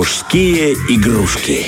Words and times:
Мужские 0.00 0.72
игрушки. 0.88 1.66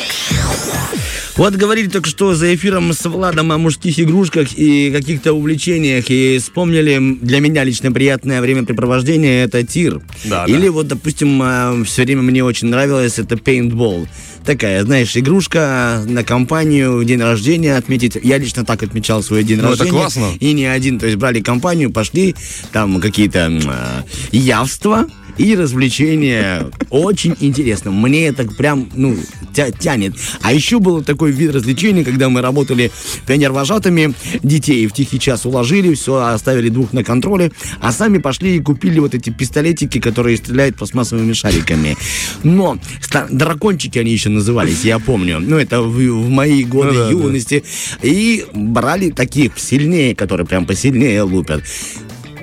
Вот 1.36 1.54
говорили 1.54 1.88
только 1.88 2.08
что 2.08 2.34
за 2.34 2.55
эфиром 2.55 2.94
с 2.94 3.05
Владом 3.07 3.52
о 3.52 3.58
мужских 3.58 4.00
игрушках 4.00 4.55
и 4.57 4.91
каких-то 4.91 5.34
увлечениях, 5.34 6.07
и 6.08 6.39
вспомнили 6.39 7.18
для 7.21 7.41
меня 7.41 7.63
лично 7.63 7.92
приятное 7.92 8.41
времяпрепровождение 8.41 9.45
это 9.45 9.62
тир. 9.64 10.00
Да, 10.25 10.46
Или 10.46 10.68
да. 10.68 10.73
вот, 10.73 10.89
допустим, 10.89 11.84
все 11.84 12.04
время 12.04 12.22
мне 12.22 12.42
очень 12.42 12.68
нравилось 12.68 13.18
это 13.18 13.36
пейнтбол. 13.36 14.08
Такая, 14.46 14.82
знаешь, 14.82 15.14
игрушка 15.14 16.02
на 16.06 16.24
компанию, 16.24 17.04
день 17.04 17.20
рождения 17.20 17.76
отметить. 17.76 18.16
Я 18.22 18.38
лично 18.38 18.64
так 18.64 18.82
отмечал 18.82 19.22
свой 19.22 19.44
день 19.44 19.58
Ну, 19.58 19.72
это 19.72 19.84
рождения. 19.84 19.90
классно. 19.90 20.26
И 20.40 20.54
не 20.54 20.64
один. 20.64 20.98
То 20.98 21.04
есть 21.04 21.18
брали 21.18 21.40
компанию, 21.42 21.90
пошли, 21.90 22.34
там 22.72 22.98
какие-то 22.98 23.50
а, 23.66 24.04
явства 24.32 25.06
и 25.38 25.54
развлечения. 25.54 26.66
Очень 26.90 27.36
интересно. 27.40 27.90
Мне 27.90 28.27
это 28.28 28.45
прям, 28.45 28.88
ну, 28.95 29.16
тя- 29.54 29.70
тянет. 29.70 30.14
А 30.42 30.52
еще 30.52 30.78
был 30.78 31.02
такой 31.02 31.32
вид 31.32 31.54
развлечений, 31.54 32.04
когда 32.04 32.28
мы 32.28 32.40
работали 32.42 32.90
пионер-вожатыми, 33.27 34.14
детей 34.42 34.87
в 34.87 34.92
тихий 34.92 35.18
час 35.18 35.46
уложили, 35.46 35.95
все, 35.95 36.16
оставили 36.16 36.68
двух 36.68 36.92
на 36.92 37.02
контроле, 37.04 37.52
а 37.80 37.92
сами 37.92 38.18
пошли 38.18 38.56
и 38.56 38.60
купили 38.60 38.98
вот 39.00 39.14
эти 39.14 39.30
пистолетики, 39.30 40.00
которые 40.00 40.37
стреляют 40.37 40.76
пластмассовыми 40.76 41.32
шариками. 41.32 41.96
Но 42.42 42.78
дракончики 43.30 43.98
они 43.98 44.12
еще 44.12 44.28
назывались, 44.28 44.84
я 44.84 44.98
помню. 44.98 45.38
Ну, 45.40 45.56
это 45.59 45.82
в, 45.82 45.96
в 45.96 46.28
мои 46.28 46.64
годы 46.64 46.92
Ну 46.92 46.95
да, 46.98 47.04
да. 47.06 47.10
юности. 47.10 47.64
И 48.02 48.45
брали 48.54 49.10
таких 49.10 49.59
сильнее, 49.59 50.14
которые 50.14 50.46
прям 50.46 50.66
посильнее 50.66 51.23
лупят. 51.23 51.62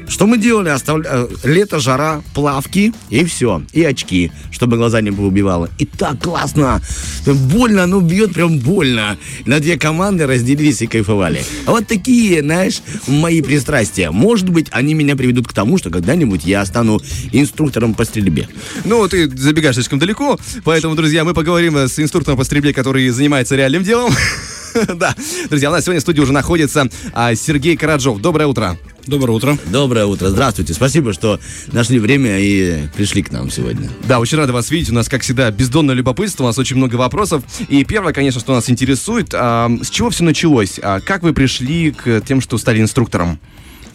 Что 0.09 0.26
мы 0.26 0.38
делали? 0.38 0.70
Оставля... 0.70 1.05
э, 1.08 1.27
Лето, 1.44 1.80
жара, 1.80 2.22
плавки 2.34 2.94
и 3.09 3.23
все. 3.23 3.62
И 3.73 3.84
очки, 3.84 4.31
чтобы 4.52 4.77
глаза 4.77 5.02
не 5.02 5.12
поубивало. 5.12 5.70
И 5.77 5.86
так 5.86 6.22
классно. 6.22 6.81
Больно, 7.25 7.86
ну 7.86 8.02
бьет 8.02 8.33
прям 8.33 8.59
больно. 8.59 9.17
На 9.45 9.59
две 9.59 9.78
команды 9.78 10.25
разделились 10.25 10.81
и 10.81 10.88
кайфовали. 10.88 11.44
А 11.66 11.72
вот 11.72 11.88
такие, 11.88 12.42
знаешь, 12.42 12.81
мои 13.08 13.42
пристрастия. 13.42 14.11
Может 14.11 14.50
быть, 14.50 14.67
они 14.72 14.95
меня 14.95 15.16
приведут 15.16 15.48
к 15.48 15.53
тому, 15.53 15.78
что 15.78 15.89
когда-нибудь 15.89 16.44
я 16.44 16.66
стану 16.66 17.00
инструктором 17.31 17.94
по 17.94 18.03
стрельбе. 18.03 18.50
Ну, 18.86 19.08
ты 19.08 19.30
забегаешь 19.30 19.76
слишком 19.76 20.00
далеко, 20.00 20.39
поэтому, 20.64 20.95
друзья, 20.95 21.23
мы 21.23 21.33
поговорим 21.33 21.78
с 21.78 22.00
инструктором 22.00 22.38
по 22.38 22.44
стрельбе, 22.44 22.73
который 22.73 23.08
занимается 23.09 23.55
реальным 23.55 23.83
делом. 23.83 24.11
Да, 24.95 25.16
друзья, 25.49 25.69
у 25.69 25.73
нас 25.73 25.83
сегодня 25.83 25.99
в 25.99 26.03
студии 26.03 26.22
уже 26.22 26.33
находится 26.33 26.89
а, 27.13 27.35
Сергей 27.35 27.75
Караджов. 27.77 28.22
Доброе 28.22 28.47
утро. 28.47 28.77
Доброе 29.05 29.33
утро. 29.33 29.58
Доброе 29.66 30.05
утро, 30.05 30.30
здравствуйте. 30.30 30.73
Спасибо, 30.73 31.13
что 31.13 31.39
нашли 31.71 31.99
время 31.99 32.39
и 32.39 32.88
пришли 32.95 33.23
к 33.23 33.31
нам 33.31 33.49
сегодня. 33.49 33.89
Да, 34.08 34.19
очень 34.19 34.38
рада 34.38 34.53
вас 34.53 34.69
видеть. 34.69 34.91
У 34.91 34.94
нас, 34.94 35.09
как 35.09 35.23
всегда, 35.23 35.49
бездонное 35.52 35.95
любопытство, 35.95 36.44
у 36.44 36.47
нас 36.47 36.58
очень 36.59 36.75
много 36.77 36.95
вопросов. 36.95 37.44
И 37.69 37.83
первое, 37.83 38.13
конечно, 38.13 38.39
что 38.39 38.53
нас 38.53 38.69
интересует, 38.69 39.33
а, 39.33 39.71
с 39.81 39.89
чего 39.89 40.09
все 40.09 40.23
началось? 40.23 40.80
А, 40.81 40.99
как 40.99 41.23
вы 41.23 41.33
пришли 41.33 41.91
к 41.91 42.21
тем, 42.21 42.41
что 42.41 42.58
стали 42.58 42.81
инструктором? 42.81 43.39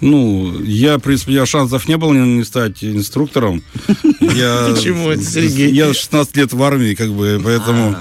Ну, 0.00 0.60
я, 0.62 0.98
в 0.98 1.00
принципе, 1.00 1.30
у 1.30 1.34
меня 1.34 1.46
шансов 1.46 1.88
не 1.88 1.96
было 1.96 2.12
не, 2.12 2.38
не 2.38 2.44
стать 2.44 2.82
инструктором. 2.82 3.62
Я, 4.20 4.68
Почему 4.74 5.08
это, 5.10 5.22
Сергей? 5.22 5.70
Я 5.72 5.94
16 5.94 6.36
лет 6.36 6.52
в 6.52 6.62
армии, 6.62 6.94
как 6.94 7.12
бы, 7.12 7.40
поэтому... 7.42 7.96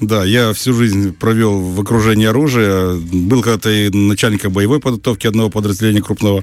Да, 0.00 0.24
я 0.24 0.52
всю 0.52 0.74
жизнь 0.74 1.12
провел 1.12 1.60
в 1.60 1.80
окружении 1.80 2.26
оружия. 2.26 2.94
Был 2.96 3.42
когда-то 3.42 3.70
и 3.70 3.90
начальником 3.90 4.52
боевой 4.52 4.80
подготовки 4.80 5.26
одного 5.26 5.50
подразделения 5.50 6.02
крупного. 6.02 6.42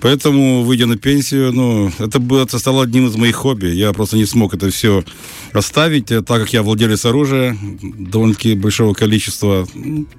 Поэтому, 0.00 0.62
выйдя 0.62 0.86
на 0.86 0.96
пенсию, 0.96 1.52
ну, 1.52 1.90
это, 1.98 2.18
было, 2.18 2.42
это 2.42 2.58
стало 2.58 2.82
одним 2.82 3.08
из 3.08 3.16
моих 3.16 3.36
хобби. 3.36 3.68
Я 3.68 3.92
просто 3.92 4.16
не 4.16 4.26
смог 4.26 4.54
это 4.54 4.70
все 4.70 5.02
оставить, 5.52 6.10
э, 6.10 6.22
так 6.22 6.40
как 6.40 6.52
я 6.52 6.62
владелец 6.62 7.04
оружия, 7.06 7.56
довольно-таки 7.82 8.54
большого 8.54 8.94
количества, 8.94 9.66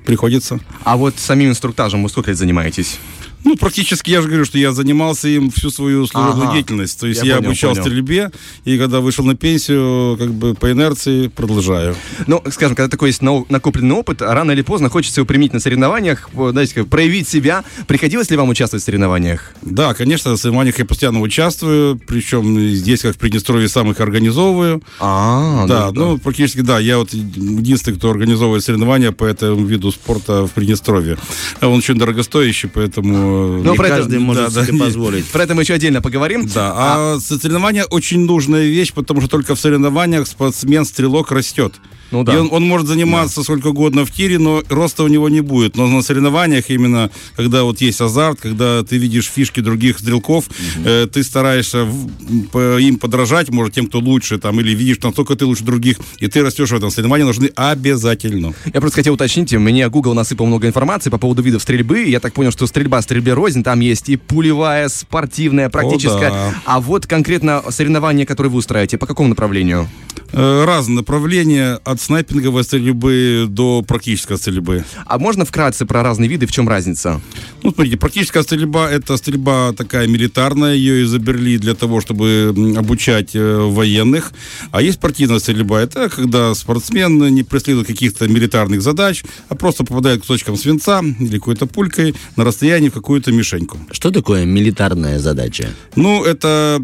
приходится. 0.06 0.59
А 0.84 0.98
вот 0.98 1.16
самим 1.18 1.50
инструктажем 1.50 2.03
вы 2.03 2.09
сколько 2.09 2.31
лет 2.31 2.38
занимаетесь? 2.38 3.00
Ну, 3.44 3.56
практически, 3.56 4.12
я 4.12 4.22
же 4.22 4.28
говорю, 4.28 4.46
что 4.46 4.57
я 4.57 4.72
занимался 4.72 5.28
им 5.28 5.50
всю 5.52 5.69
свою 5.72 6.06
служебную 6.06 6.46
Ага. 6.47 6.53
деятельность. 6.53 7.00
То 7.00 7.07
есть 7.07 7.22
Я 7.22 7.28
я, 7.28 7.35
понял, 7.38 7.50
обучал 7.50 7.72
понял. 7.72 7.84
стрельбе, 7.84 8.31
и 8.66 8.78
когда 8.78 9.00
вышел 9.00 9.25
на 9.25 9.35
пенсию, 9.35 10.16
как 10.18 10.31
бы 10.34 10.53
по 10.53 10.72
инерции 10.72 11.28
продолжаю. 11.28 11.96
Ну, 12.28 12.41
скажем, 12.52 12.75
когда 12.75 12.90
такой 12.90 13.09
есть 13.09 13.22
накопленный 13.22 13.96
опыт, 13.96 14.22
рано 14.22 14.52
или 14.52 14.62
поздно 14.62 14.90
хочется 14.90 15.22
его 15.22 15.25
применить 15.25 15.53
на 15.53 15.59
соревнованиях, 15.59 16.29
знаете, 16.52 16.75
как 16.75 16.88
проявить 16.88 17.28
себя. 17.28 17.63
Приходилось 17.88 18.29
ли 18.29 18.38
вам 18.38 18.50
участвовать 18.50 18.84
в 18.84 18.85
соревнованиях? 18.85 19.53
Да, 19.62 19.94
конечно, 19.94 20.34
в 20.34 20.38
соревнованиях 20.38 20.78
я 20.79 20.85
постоянно 20.85 21.22
участвую, 21.22 22.00
причем 22.06 22.59
здесь, 22.75 23.02
как 23.02 23.16
в 23.16 23.18
Приднестровье, 23.18 23.68
сам 23.69 23.90
их 23.91 24.00
организовываю. 24.00 24.81
А, 25.00 25.66
да, 25.68 25.91
ну, 25.94 26.18
практически, 26.18 26.62
да, 26.62 26.79
я 26.79 26.97
вот 27.00 27.13
единственный, 27.13 27.97
кто 27.97 28.12
организовывает 28.12 28.63
соревнования 28.63 29.12
по 29.12 29.25
этому 29.25 29.66
виду 29.66 29.91
спорта 29.91 30.46
в 30.46 30.52
Приднестровье. 30.52 31.18
А 31.59 31.68
Он 31.68 31.79
очень 31.79 31.96
дорогостоящий, 31.96 32.69
поэтому... 32.69 33.31
Ну, 33.31 33.72
Не 33.72 33.78
про 33.78 33.88
это- 33.88 33.96
каждый 33.97 34.19
может 34.19 34.53
да, 34.53 34.66
себе 34.66 34.78
да. 34.78 34.86
позволить. 34.86 35.25
Про 35.28 35.44
это 35.44 35.56
мы 35.56 35.62
еще 35.64 35.74
отдельно 35.74 36.02
поговорим. 36.02 36.47
Да, 36.47 36.74
а, 36.75 37.19
соревнования 37.19 37.86
очень 37.86 38.25
нужная 38.25 38.66
вещь, 38.68 38.94
потому 38.94 39.22
что 39.22 39.30
только 39.30 39.56
в 39.56 39.59
соревнованиях 39.59 40.28
спортсмен-стрелок 40.28 41.31
растет. 41.31 41.74
Ну 42.11 42.23
да. 42.23 42.33
И 42.33 42.38
он, 42.38 42.49
он 42.51 42.63
может 42.67 42.88
заниматься 42.88 43.41
сколько 43.44 43.67
угодно 43.67 44.05
в 44.05 44.11
тире, 44.11 44.38
но 44.38 44.63
роста 44.69 45.03
у 45.03 45.07
него 45.07 45.29
не 45.29 45.41
будет. 45.41 45.77
Но 45.77 45.88
на 45.88 46.01
соревнованиях 46.01 46.69
именно, 46.69 47.09
когда 47.35 47.63
вот 47.63 47.81
есть 47.81 48.01
азарт, 48.01 48.39
когда 48.41 48.83
ты 48.83 48.97
видишь 48.97 49.27
фишки 49.33 49.61
других 49.61 49.99
стрелков, 49.99 50.45
э, 50.85 51.07
ты 51.11 51.23
стараешься 51.23 51.85
в- 51.85 52.09
по- 52.51 52.77
им 52.79 52.97
подражать, 52.97 53.49
может, 53.49 53.73
тем, 53.73 53.88
кто 53.88 53.99
лучше, 53.99 54.38
там, 54.38 54.59
или 54.59 54.72
видишь, 54.75 54.97
насколько 55.01 55.35
ты 55.35 55.45
лучше 55.45 55.63
других, 55.63 55.97
и 56.19 56.27
ты 56.27 56.41
растешь 56.44 56.69
в 56.69 56.75
этом. 56.75 56.91
Соревнования 56.91 57.25
нужны 57.25 57.49
обязательно. 57.55 58.53
Я 58.73 58.79
просто 58.81 58.97
хотел 58.97 59.13
уточнить, 59.13 59.53
мне 59.53 59.88
Google 59.89 60.13
насыпал 60.13 60.45
много 60.45 60.67
информации 60.67 61.09
по 61.09 61.17
поводу 61.17 61.41
видов 61.41 61.61
стрельбы. 61.61 62.03
Я 62.03 62.19
так 62.19 62.33
понял, 62.33 62.51
что 62.51 62.67
стрельба 62.67 63.01
стрельбе 63.01 63.33
рознь, 63.33 63.63
там 63.63 63.79
есть 63.79 64.09
и 64.09 64.17
пулевая, 64.17 64.89
спортивная, 64.89 65.69
практическая. 65.69 66.29
да. 66.29 66.53
А 66.66 66.79
вот 66.81 67.07
конкретно 67.07 67.63
соревнования, 67.69 68.25
которые 68.25 68.51
вы 68.51 68.59
устраиваете, 68.59 68.97
по 68.97 69.05
какому 69.05 69.29
направлению? 69.29 69.88
Э, 70.34 70.64
разные 70.66 70.97
направления, 70.97 71.80
от 71.84 72.00
снайпинговой 72.00 72.64
стрельбы 72.64 73.47
до 73.50 73.81
практической 73.81 74.38
стрельбы. 74.38 74.86
А 75.06 75.19
можно 75.19 75.44
вкратце 75.44 75.86
про 75.86 76.03
разные 76.03 76.30
виды, 76.30 76.46
в 76.46 76.52
чем 76.52 76.69
разница? 76.69 77.19
Ну, 77.64 77.72
смотрите, 77.72 77.97
практическая 77.97 78.44
стрельба– 78.44 78.90
это 78.91 79.18
стрельба 79.18 79.74
такая 79.74 80.08
милитарная, 80.08 80.74
ее 80.74 81.03
изобрели 81.03 81.58
для 81.58 81.75
того, 81.75 82.00
чтобы 82.00 82.53
обучать 82.78 83.31
э, 83.36 83.58
военных. 83.58 84.31
А 84.72 84.81
есть 84.81 85.00
спортивная 85.00 85.40
стрельба– 85.40 85.81
это 85.81 86.09
когда 86.09 86.56
спортсмен 86.56 87.18
не 87.34 87.44
преследует 87.44 87.88
каких-то 87.88 88.28
милитарных 88.28 88.81
задач, 88.81 89.24
а 89.50 89.56
просто 89.56 89.84
попадает 89.84 90.22
кусочком 90.22 90.56
свинца 90.56 91.02
или 91.02 91.38
какой-то 91.38 91.66
пулькой 91.66 92.16
на 92.38 92.46
расстоянии 92.46 92.90
в 92.90 92.94
какую-то 92.94 93.31
мишеньку. 93.31 93.78
Что 93.91 94.12
такое 94.12 94.46
милитарная 94.46 95.20
задача? 95.20 95.70
Ну, 95.96 96.24
это, 96.24 96.81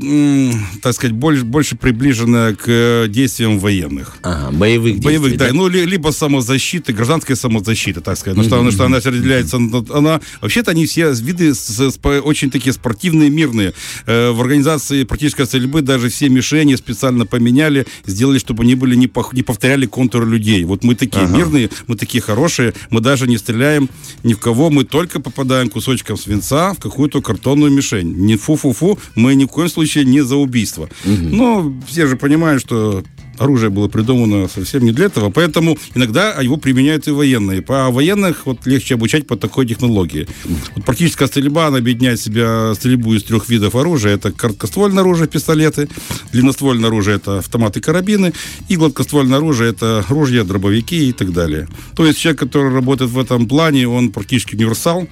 так 0.81 0.93
сказать, 0.93 1.15
больше, 1.15 1.45
больше 1.45 1.77
приближено 1.77 2.55
к 2.55 2.67
э, 2.67 3.07
действиям 3.37 3.59
военных. 3.59 4.17
Ага, 4.23 4.51
боевых 4.51 4.93
действий. 4.93 5.05
Боевых, 5.19 5.37
да. 5.37 5.49
Ну, 5.53 5.67
ли- 5.69 5.85
либо 5.85 6.11
самозащиты, 6.11 6.93
гражданская 6.93 7.37
самозащита, 7.37 8.01
так 8.01 8.17
сказать. 8.17 8.37
Ну, 8.37 8.43
что, 8.43 8.59
она- 8.59 8.71
что 8.71 8.85
она 8.85 8.97
разделяется, 8.97 9.59
на- 9.59 9.85
она... 9.93 10.21
Вообще-то 10.41 10.71
они 10.71 10.85
все 10.85 11.11
виды 11.13 11.53
с- 11.53 11.91
с- 11.91 11.99
очень 12.23 12.49
такие 12.49 12.73
спортивные, 12.73 13.29
мирные. 13.29 13.73
Э, 14.05 14.31
в 14.31 14.41
организации 14.41 15.03
практической 15.03 15.45
стрельбы 15.45 15.81
даже 15.81 16.09
все 16.09 16.29
мишени 16.29 16.75
специально 16.75 17.25
поменяли, 17.25 17.85
сделали, 18.05 18.39
чтобы 18.39 18.63
они 18.63 18.75
были 18.75 18.95
не, 18.95 19.07
пох- 19.07 19.33
не 19.35 19.43
повторяли 19.43 19.85
контуры 19.85 20.25
людей. 20.29 20.63
Вот 20.65 20.83
мы 20.83 20.95
такие 20.95 21.27
мирные, 21.37 21.69
мы 21.87 21.95
такие 21.95 22.21
хорошие, 22.21 22.73
мы 22.89 23.01
даже 23.01 23.27
не 23.27 23.37
стреляем 23.37 23.89
ни 24.23 24.33
в 24.33 24.39
кого, 24.39 24.69
мы 24.69 24.83
только 24.83 25.19
попадаем 25.19 25.69
кусочком 25.69 26.17
свинца 26.17 26.73
в 26.73 26.79
какую-то 26.79 27.21
картонную 27.21 27.71
мишень. 27.71 28.13
Не 28.17 28.35
фу-фу-фу, 28.37 28.97
мы 29.15 29.35
ни 29.35 29.45
в 29.45 29.47
коем 29.47 29.69
случае 29.69 30.05
не 30.05 30.21
за 30.21 30.35
убийство. 30.35 30.89
Но 31.05 31.73
все 31.87 32.07
же 32.07 32.15
понимают, 32.15 32.61
что 32.61 33.03
оружие 33.37 33.69
было 33.69 33.87
придумано 33.87 34.47
совсем 34.47 34.83
не 34.83 34.91
для 34.91 35.05
этого, 35.05 35.29
поэтому 35.29 35.77
иногда 35.95 36.33
его 36.41 36.57
применяют 36.57 37.07
и 37.07 37.11
военные. 37.11 37.61
По 37.61 37.89
военных 37.89 38.45
вот 38.45 38.65
легче 38.65 38.95
обучать 38.95 39.27
по 39.27 39.35
такой 39.35 39.65
технологии. 39.65 40.27
Вот 40.75 40.85
практическая 40.85 41.27
стрельба, 41.27 41.67
она 41.67 41.77
объединяет 41.77 42.19
в 42.19 42.23
себя 42.23 42.73
стрельбу 42.75 43.13
из 43.13 43.23
трех 43.23 43.49
видов 43.49 43.75
оружия. 43.75 44.15
Это 44.15 44.31
короткоствольное 44.31 45.01
оружие, 45.01 45.27
пистолеты, 45.27 45.89
длинноствольное 46.31 46.87
оружие, 46.89 47.17
это 47.17 47.39
автоматы, 47.39 47.81
карабины, 47.81 48.33
и 48.69 48.75
гладкоствольное 48.75 49.37
оружие, 49.37 49.71
это 49.71 50.03
ружья, 50.09 50.43
дробовики 50.43 51.09
и 51.09 51.13
так 51.13 51.33
далее. 51.33 51.67
То 51.95 52.05
есть 52.05 52.19
человек, 52.19 52.39
который 52.39 52.73
работает 52.73 53.11
в 53.11 53.19
этом 53.19 53.47
плане, 53.47 53.87
он 53.87 54.11
практически 54.11 54.55
универсал, 54.55 55.07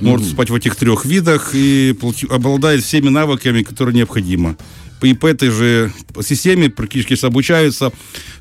может 0.00 0.28
спать 0.28 0.50
в 0.50 0.54
этих 0.54 0.76
трех 0.76 1.04
видах 1.04 1.50
и 1.54 1.96
обладает 2.30 2.84
всеми 2.84 3.08
навыками, 3.08 3.62
которые 3.62 3.96
необходимы. 3.96 4.56
И 5.02 5.14
по 5.14 5.26
этой 5.26 5.50
же 5.50 5.92
системе 6.22 6.68
практически 6.70 7.14
обучаются 7.24 7.92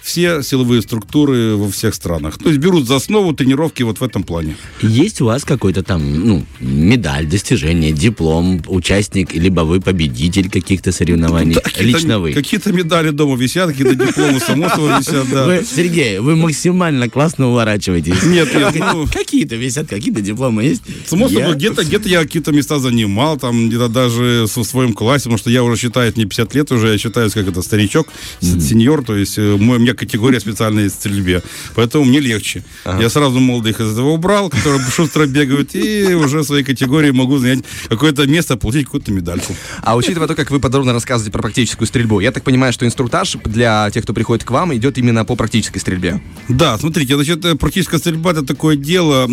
все 0.02 0.42
силовые 0.42 0.82
структуры 0.82 1.56
во 1.56 1.70
всех 1.70 1.94
странах. 1.94 2.38
То 2.38 2.48
есть 2.50 2.60
берут 2.60 2.88
за 2.88 2.96
основу 2.96 3.34
тренировки 3.34 3.84
вот 3.84 4.00
в 4.00 4.04
этом 4.04 4.24
плане. 4.24 4.56
Есть 4.82 5.22
у 5.22 5.26
вас 5.26 5.44
какой-то 5.44 5.84
там, 5.84 6.26
ну, 6.28 6.46
медаль, 6.62 7.26
достижение, 7.28 7.92
диплом, 7.92 8.62
участник, 8.68 9.34
либо 9.36 9.62
вы 9.62 9.82
победитель 9.82 10.50
каких-то 10.50 10.92
соревнований? 10.92 11.56
Да, 11.56 11.62
какие-то- 11.62 11.84
Лично 11.98 12.20
вы. 12.20 12.34
Какие-то 12.34 12.72
медали 12.72 13.10
дома 13.10 13.36
висят, 13.36 13.70
какие-то 13.72 13.96
дипломы 13.96 14.40
само 14.40 14.70
собой 14.70 15.00
висят, 15.00 15.30
да. 15.30 15.46
Вы, 15.46 15.66
Сергей, 15.76 16.20
вы 16.20 16.36
максимально 16.36 17.10
классно 17.10 17.50
уворачиваетесь. 17.50 18.24
Нет, 18.24 18.54
нет, 18.56 18.76
ну- 18.76 19.08
Какие-то 19.12 19.56
висят, 19.56 19.88
какие-то 19.90 20.22
дипломы 20.22 20.64
есть. 20.64 20.84
Само 21.06 21.28
Я- 21.28 21.40
собой, 21.40 21.56
где-то 21.56 21.84
где 21.84 22.00
я 22.10 22.22
какие-то 22.22 22.52
места 22.52 22.80
занимал, 22.80 23.38
там 23.38 23.68
где-то 23.68 23.90
даже 23.90 24.46
в 24.48 24.64
своем 24.64 24.94
классе, 24.94 25.24
потому 25.24 25.38
что 25.38 25.50
я 25.50 25.64
уже 25.64 25.76
считаю, 25.82 26.14
мне 26.16 26.26
50 26.26 26.47
лет 26.56 26.72
уже, 26.72 26.90
я 26.92 26.98
считаюсь 26.98 27.34
как 27.34 27.48
это 27.48 27.62
старичок, 27.62 28.08
с- 28.42 28.68
сеньор, 28.68 29.04
то 29.04 29.16
есть 29.16 29.38
э, 29.38 29.56
мой- 29.58 29.78
у 29.78 29.80
меня 29.80 29.94
категория 29.94 30.40
специальной 30.40 30.88
в 30.88 30.92
стрельбе, 30.92 31.42
поэтому 31.76 32.06
мне 32.06 32.20
легче. 32.20 32.64
Я 33.00 33.10
сразу 33.10 33.40
молодых 33.40 33.80
из 33.82 33.92
этого 33.94 34.10
убрал, 34.10 34.50
которые 34.50 34.82
шустро 34.92 35.26
бегают, 35.26 35.76
и 35.76 36.14
уже 36.14 36.40
в 36.40 36.44
своей 36.44 36.64
категории 36.64 37.12
могу 37.12 37.38
занять 37.38 37.64
какое-то 37.90 38.26
место, 38.28 38.58
получить 38.58 38.86
какую-то 38.86 39.12
медальку. 39.12 39.56
А 39.82 39.96
учитывая 39.96 40.28
то, 40.28 40.36
как 40.36 40.52
вы 40.52 40.60
подробно 40.60 40.94
рассказываете 40.94 41.32
про 41.32 41.42
практическую 41.42 41.88
стрельбу, 41.88 42.20
я 42.20 42.32
так 42.32 42.44
понимаю, 42.44 42.74
что 42.74 42.86
инструктаж 42.86 43.38
для 43.46 43.90
тех, 43.92 44.04
кто 44.04 44.14
приходит 44.14 44.44
к 44.44 44.52
вам, 44.52 44.76
идет 44.76 44.98
именно 44.98 45.26
по 45.26 45.36
практической 45.36 45.80
стрельбе. 45.80 46.22
Да, 46.50 46.78
смотрите, 46.78 47.16
значит, 47.16 47.44
э, 47.46 47.56
практическая 47.56 47.98
стрельба 47.98 48.32
это 48.32 48.44
такое 48.46 48.76
дело 48.76 49.24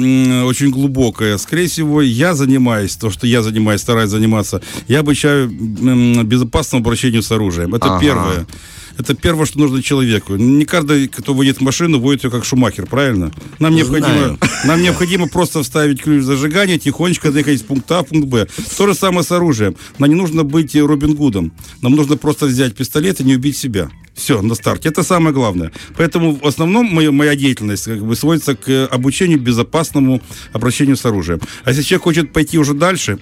очень 0.44 0.70
глубокое. 0.70 1.38
Скорее 1.38 1.68
всего, 1.68 2.02
я 2.02 2.34
занимаюсь, 2.34 2.96
то, 2.96 3.10
что 3.10 3.26
я 3.26 3.42
занимаюсь, 3.42 3.80
стараюсь 3.80 4.10
заниматься, 4.10 4.60
я 4.88 5.00
обучаю 5.00 5.48
безопасному 6.24 6.82
обращению 6.82 7.03
с 7.10 7.30
оружием. 7.32 7.74
Это 7.74 7.86
Ага. 7.86 8.00
первое. 8.00 8.46
Это 8.96 9.14
первое, 9.14 9.44
что 9.44 9.58
нужно 9.58 9.82
человеку. 9.82 10.36
Не 10.36 10.64
каждый, 10.64 11.08
кто 11.08 11.34
водит 11.34 11.60
машину, 11.60 11.98
водит 11.98 12.24
ее 12.24 12.30
как 12.30 12.44
Шумахер, 12.44 12.86
правильно? 12.86 13.32
Нам 13.58 13.74
необходимо, 13.74 14.38
нам 14.64 14.82
необходимо 14.82 15.26
просто 15.26 15.62
вставить 15.62 16.00
ключ 16.00 16.22
зажигания, 16.22 16.78
тихонечко 16.78 17.32
доехать 17.32 17.56
из 17.56 17.62
пункта 17.62 17.98
А 17.98 18.02
в 18.04 18.06
пункт 18.06 18.28
Б. 18.28 18.46
То 18.76 18.86
же 18.86 18.94
самое 18.94 19.24
с 19.24 19.32
оружием. 19.32 19.74
Нам 19.98 20.10
не 20.10 20.16
нужно 20.16 20.44
быть 20.44 20.76
Робин 20.76 21.14
Гудом. 21.14 21.52
Нам 21.82 21.96
нужно 21.96 22.16
просто 22.16 22.46
взять 22.46 22.76
пистолет 22.76 23.20
и 23.20 23.24
не 23.24 23.34
убить 23.34 23.56
себя. 23.56 23.90
Все, 24.14 24.40
на 24.42 24.54
старте. 24.54 24.90
Это 24.90 25.02
самое 25.02 25.34
главное. 25.34 25.72
Поэтому 25.96 26.36
в 26.36 26.46
основном 26.46 26.86
моя, 26.86 27.10
моя 27.10 27.34
деятельность 27.34 27.86
как 27.86 28.04
бы 28.04 28.14
сводится 28.14 28.54
к 28.54 28.86
обучению 28.86 29.40
безопасному 29.40 30.22
обращению 30.52 30.96
с 30.96 31.04
оружием. 31.04 31.40
А 31.64 31.70
если 31.70 31.82
человек 31.82 32.04
хочет 32.04 32.32
пойти 32.32 32.58
уже 32.58 32.74
дальше, 32.74 33.18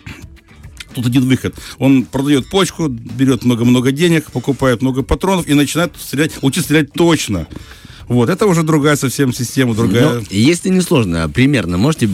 Тут 0.94 1.06
один 1.06 1.26
выход. 1.26 1.54
Он 1.78 2.04
продает 2.04 2.48
почку, 2.50 2.88
берет 2.88 3.44
много-много 3.44 3.92
денег, 3.92 4.30
покупает 4.30 4.82
много 4.82 5.02
патронов 5.02 5.46
и 5.48 5.54
начинает 5.54 5.96
стрелять, 5.96 6.32
учит 6.42 6.64
стрелять 6.64 6.92
точно. 6.92 7.46
Вот, 8.12 8.28
это 8.28 8.46
уже 8.46 8.62
другая 8.62 8.96
совсем 8.96 9.32
система, 9.32 9.74
другая. 9.74 10.16
Ну, 10.20 10.22
если 10.30 10.68
не 10.68 10.80
сложно, 10.82 11.28
примерно 11.30 11.78
можете 11.78 12.06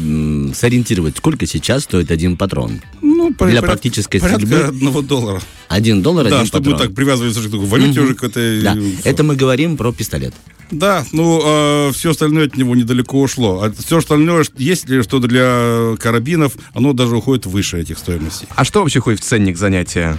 сориентировать, 0.55 1.17
сколько 1.17 1.45
сейчас 1.47 1.83
стоит 1.85 2.11
один 2.11 2.37
патрон? 2.37 2.81
Ну, 3.03 3.29
по- 3.35 3.47
для 3.47 3.61
порядка- 3.61 3.67
практической 3.67 4.21
порядка 4.21 4.47
стрельбы? 4.47 4.67
одного 4.69 5.03
доллара. 5.03 5.41
Один 5.69 6.01
доллар, 6.03 6.29
Да, 6.29 6.37
один 6.37 6.47
чтобы 6.47 6.65
патрон. 6.71 6.81
мы 6.81 6.87
так 6.87 6.95
привязывались 6.95 7.37
к 7.37 7.51
валюте 7.55 8.01
уже 8.01 8.15
какой-то. 8.15 8.61
Да, 8.63 8.75
и 8.75 8.93
всё. 8.97 9.11
это 9.11 9.25
мы 9.25 9.35
говорим 9.35 9.77
про 9.77 9.93
пистолет. 9.93 10.35
Да, 10.71 11.05
ну, 11.13 11.91
все 11.93 12.11
остальное 12.11 12.47
от 12.47 12.57
него 12.57 12.77
недалеко 12.77 13.21
ушло. 13.21 13.63
А 13.63 13.73
все 13.73 13.99
остальное, 13.99 14.45
есть 14.59 14.89
ли 14.89 15.03
что-то 15.03 15.27
для 15.27 15.97
карабинов, 15.99 16.53
оно 16.75 16.93
даже 16.93 17.17
уходит 17.17 17.47
выше 17.47 17.81
этих 17.81 17.99
стоимостей. 17.99 18.47
А 18.55 18.65
что 18.65 18.81
вообще 18.83 19.01
входит 19.01 19.21
в 19.21 19.25
ценник 19.25 19.57
занятия? 19.59 20.17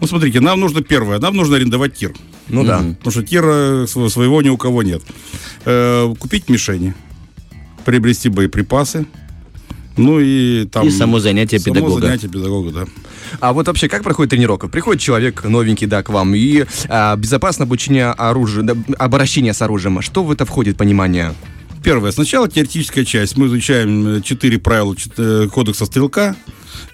Ну, 0.00 0.06
смотрите, 0.06 0.40
нам 0.40 0.58
нужно 0.58 0.80
первое, 0.82 1.18
нам 1.18 1.36
нужно 1.36 1.56
арендовать 1.56 1.94
тир. 1.94 2.12
Ну 2.50 2.64
да. 2.64 2.78
Потому 2.98 3.10
что 3.10 3.22
тира 3.22 3.86
св- 3.86 4.12
своего 4.12 4.42
ни 4.42 4.48
у 4.48 4.56
кого 4.56 4.82
нет. 4.82 5.02
Э, 5.64 6.12
купить 6.18 6.48
мишени, 6.48 6.94
приобрести 7.84 8.28
боеприпасы, 8.28 9.06
ну 9.96 10.18
и 10.20 10.66
там... 10.66 10.86
И 10.86 10.90
само 10.90 11.18
занятие 11.18 11.58
само 11.58 11.74
педагога. 11.74 12.00
занятие 12.06 12.28
педагога, 12.28 12.70
да. 12.70 12.84
А 13.40 13.52
вот 13.52 13.66
вообще, 13.66 13.88
как 13.88 14.02
проходит 14.02 14.30
тренировка? 14.30 14.68
Приходит 14.68 15.02
человек 15.02 15.44
новенький, 15.44 15.86
да, 15.86 16.02
к 16.02 16.08
вам, 16.08 16.34
и 16.34 16.64
а, 16.88 17.16
безопасное 17.16 17.66
обучение 17.66 18.06
оружия, 18.06 18.62
да, 18.62 18.74
обращение 18.98 19.52
с 19.52 19.62
оружием. 19.62 20.00
Что 20.00 20.24
в 20.24 20.30
это 20.30 20.44
входит, 20.44 20.76
понимание? 20.76 21.34
Первое. 21.82 22.12
Сначала 22.12 22.48
теоретическая 22.48 23.04
часть. 23.04 23.36
Мы 23.36 23.46
изучаем 23.46 24.06
э, 24.06 24.20
четыре 24.22 24.58
правила 24.58 24.94
э, 25.16 25.48
кодекса 25.52 25.86
стрелка. 25.86 26.36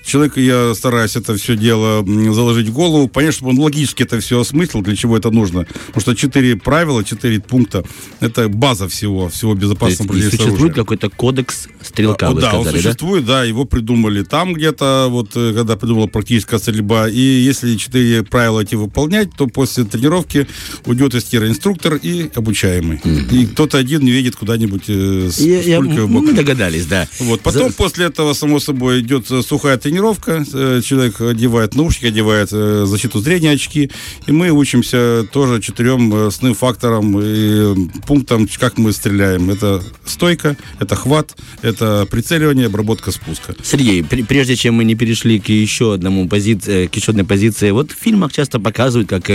Человек, 0.05 0.37
я 0.37 0.75
стараюсь 0.75 1.17
это 1.17 1.35
все 1.37 1.57
дело 1.57 2.05
заложить 2.33 2.69
в 2.69 2.73
голову, 2.73 3.09
понять, 3.09 3.35
чтобы 3.35 3.51
он 3.51 3.59
логически 3.59 4.03
это 4.05 4.21
все 4.21 4.41
осмыслил, 4.41 4.83
для 4.83 4.95
чего 4.97 5.17
это 5.17 5.31
нужно. 5.31 5.67
Потому 5.89 6.01
что 6.01 6.15
четыре 6.15 6.57
правила, 6.57 7.03
четыре 7.05 7.41
пункта, 7.41 7.85
это 8.21 8.49
база 8.49 8.89
всего, 8.89 9.29
всего 9.29 9.55
безопасного 9.55 10.17
с 10.19 10.31
существует 10.31 10.75
какой-то 10.75 11.11
кодекс 11.11 11.69
стрелка, 11.83 12.29
А, 12.29 12.31
вы 12.33 12.41
да, 12.41 12.55
он 12.55 12.63
сказали, 12.63 12.83
да? 12.83 12.89
существует, 12.91 13.25
да? 13.27 13.45
его 13.45 13.65
придумали 13.65 14.23
там 14.23 14.55
где-то, 14.55 15.09
вот 15.11 15.31
э, 15.35 15.53
когда 15.55 15.77
придумала 15.77 16.07
практическая 16.07 16.59
стрельба. 16.59 17.09
И 17.09 17.19
если 17.21 17.77
четыре 17.77 18.23
правила 18.23 18.61
эти 18.61 18.75
выполнять, 18.75 19.31
то 19.37 19.47
после 19.47 19.85
тренировки 19.85 20.47
уйдет 20.85 21.15
из 21.15 21.25
тира 21.25 21.49
инструктор 21.49 21.97
и 21.97 22.31
обучаемый. 22.35 23.01
И 23.31 23.47
кто-то 23.47 23.79
один 23.79 24.03
не 24.03 24.11
едет 24.13 24.37
куда-нибудь 24.37 24.85
э, 24.89 25.29
с, 25.31 25.39
Я- 25.39 25.61
я- 25.63 25.81
мы 25.81 26.33
догадались, 26.33 26.87
да. 26.87 27.09
Вот. 27.19 27.41
Потом 27.41 27.69
За- 27.71 27.75
после 27.75 28.07
этого, 28.07 28.33
само 28.35 28.61
собой, 28.61 29.01
идет 29.01 29.31
э, 29.31 29.43
сухая 29.67 29.79
тренировка. 29.79 30.45
Э, 30.55 30.81
Человек 30.81 31.21
одевает 31.21 31.75
наушники, 31.75 32.07
одевает 32.07 32.51
э, 32.53 32.85
защиту 32.87 33.19
зрения, 33.19 33.51
очки. 33.51 33.91
И 34.29 34.31
мы 34.33 34.51
учимся 34.51 35.27
тоже 35.33 35.61
четырем 35.61 36.15
э, 36.15 36.27
основным 36.29 36.55
факторам 36.55 37.19
и 37.21 37.89
пунктам, 38.07 38.47
как 38.61 38.79
мы 38.79 38.93
стреляем. 38.93 39.51
Это 39.51 39.83
стойка, 40.05 40.57
это 40.79 40.95
хват, 40.95 41.35
это 41.63 42.07
прицеливание, 42.09 42.67
обработка 42.67 43.11
спуска. 43.11 43.57
Сергей, 43.65 44.05
пр- 44.05 44.25
прежде 44.25 44.55
чем 44.55 44.75
мы 44.75 44.85
не 44.85 44.95
перешли 44.95 45.41
к 45.41 45.49
еще 45.49 45.95
одному 45.95 46.29
позиции, 46.29 46.87
к 46.87 46.95
еще 46.95 47.11
одной 47.11 47.25
позиции, 47.25 47.73
вот 47.73 47.91
в 47.91 47.97
фильмах 48.01 48.33
часто 48.33 48.61
показывают, 48.61 49.09
как 49.09 49.29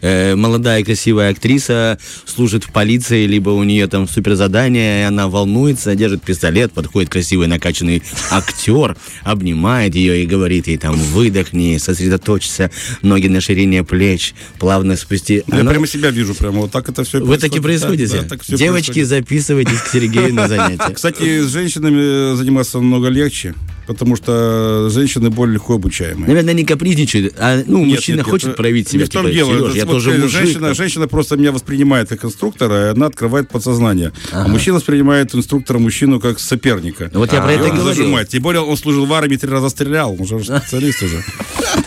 молодая 0.00 0.84
красивая 0.84 1.32
актриса 1.32 1.98
служит 2.26 2.62
в 2.62 2.70
полиции, 2.72 3.26
либо 3.26 3.50
у 3.50 3.64
нее 3.64 3.88
там 3.88 4.06
суперзадание, 4.06 5.00
и 5.00 5.04
она 5.04 5.26
волнуется, 5.28 5.96
держит 5.96 6.22
пистолет, 6.22 6.72
подходит 6.72 7.10
красивый 7.10 7.48
накачанный 7.48 8.04
актер, 8.30 8.96
обнимает 9.24 9.47
ее 9.94 10.22
и 10.22 10.26
говорит 10.26 10.66
ей 10.66 10.78
там 10.78 10.94
выдохни, 10.96 11.78
сосредоточься, 11.78 12.70
ноги 13.02 13.28
на 13.28 13.40
ширине 13.40 13.84
плеч, 13.84 14.34
плавно 14.58 14.96
спусти. 14.96 15.42
Я 15.46 15.60
Оно- 15.60 15.70
прямо 15.70 15.86
себя 15.86 16.10
вижу, 16.10 16.34
прямо 16.34 16.60
вот 16.60 16.70
так 16.70 16.88
это 16.88 17.04
все 17.04 17.20
Вы 17.20 17.38
таки 17.38 17.60
происходите? 17.60 18.26
Девочки, 18.48 19.02
записывайтесь 19.02 19.80
к 19.80 19.88
Сергею 19.88 20.34
на 20.34 20.48
занятия. 20.48 20.90
Кстати, 20.94 21.42
с 21.42 21.48
женщинами 21.50 22.36
заниматься 22.36 22.78
намного 22.78 23.08
легче, 23.08 23.54
потому 23.88 24.16
что 24.16 24.90
женщины 24.90 25.30
более 25.30 25.54
легко 25.54 25.74
обучаемые. 25.74 26.28
Наверное, 26.28 26.52
не 26.52 26.64
капризничают, 26.64 27.34
а 27.38 27.62
ну, 27.66 27.78
Нет, 27.84 27.96
мужчина 27.96 28.16
нет, 28.18 28.26
нет, 28.26 28.30
хочет 28.30 28.50
э, 28.50 28.52
проявить 28.52 28.88
себя, 28.88 29.00
не 29.00 29.06
в 29.06 29.08
том 29.08 29.22
типа, 29.22 29.34
дело. 29.34 29.48
«Серёж, 29.50 29.68
Это 29.70 29.78
я 29.78 29.84
вот, 29.86 29.92
тоже 29.92 30.10
э, 30.10 30.18
мужик. 30.18 30.30
Женщина, 30.30 30.66
там». 30.66 30.74
женщина 30.74 31.08
просто 31.08 31.36
меня 31.38 31.52
воспринимает 31.52 32.10
как 32.10 32.24
инструктора, 32.24 32.86
и 32.86 32.90
она 32.90 33.06
открывает 33.06 33.48
подсознание. 33.48 34.12
А 34.30 34.46
мужчина 34.46 34.76
воспринимает 34.76 35.34
инструктора 35.34 35.78
мужчину 35.78 36.20
как 36.20 36.38
соперника. 36.38 37.10
Вот 37.14 37.32
я 37.32 37.40
про 37.40 37.52
И 37.52 37.56
это 37.56 37.64
и 37.64 37.70
говорил. 37.70 37.84
зажимает. 37.86 38.28
Тем 38.28 38.42
более 38.42 38.60
он 38.60 38.76
служил 38.76 39.06
в 39.06 39.12
армии, 39.14 39.36
три 39.36 39.48
раза 39.50 39.70
стрелял. 39.70 40.14
Он 40.18 40.26
же 40.26 40.38
специалист 40.44 41.02
уже. 41.02 41.24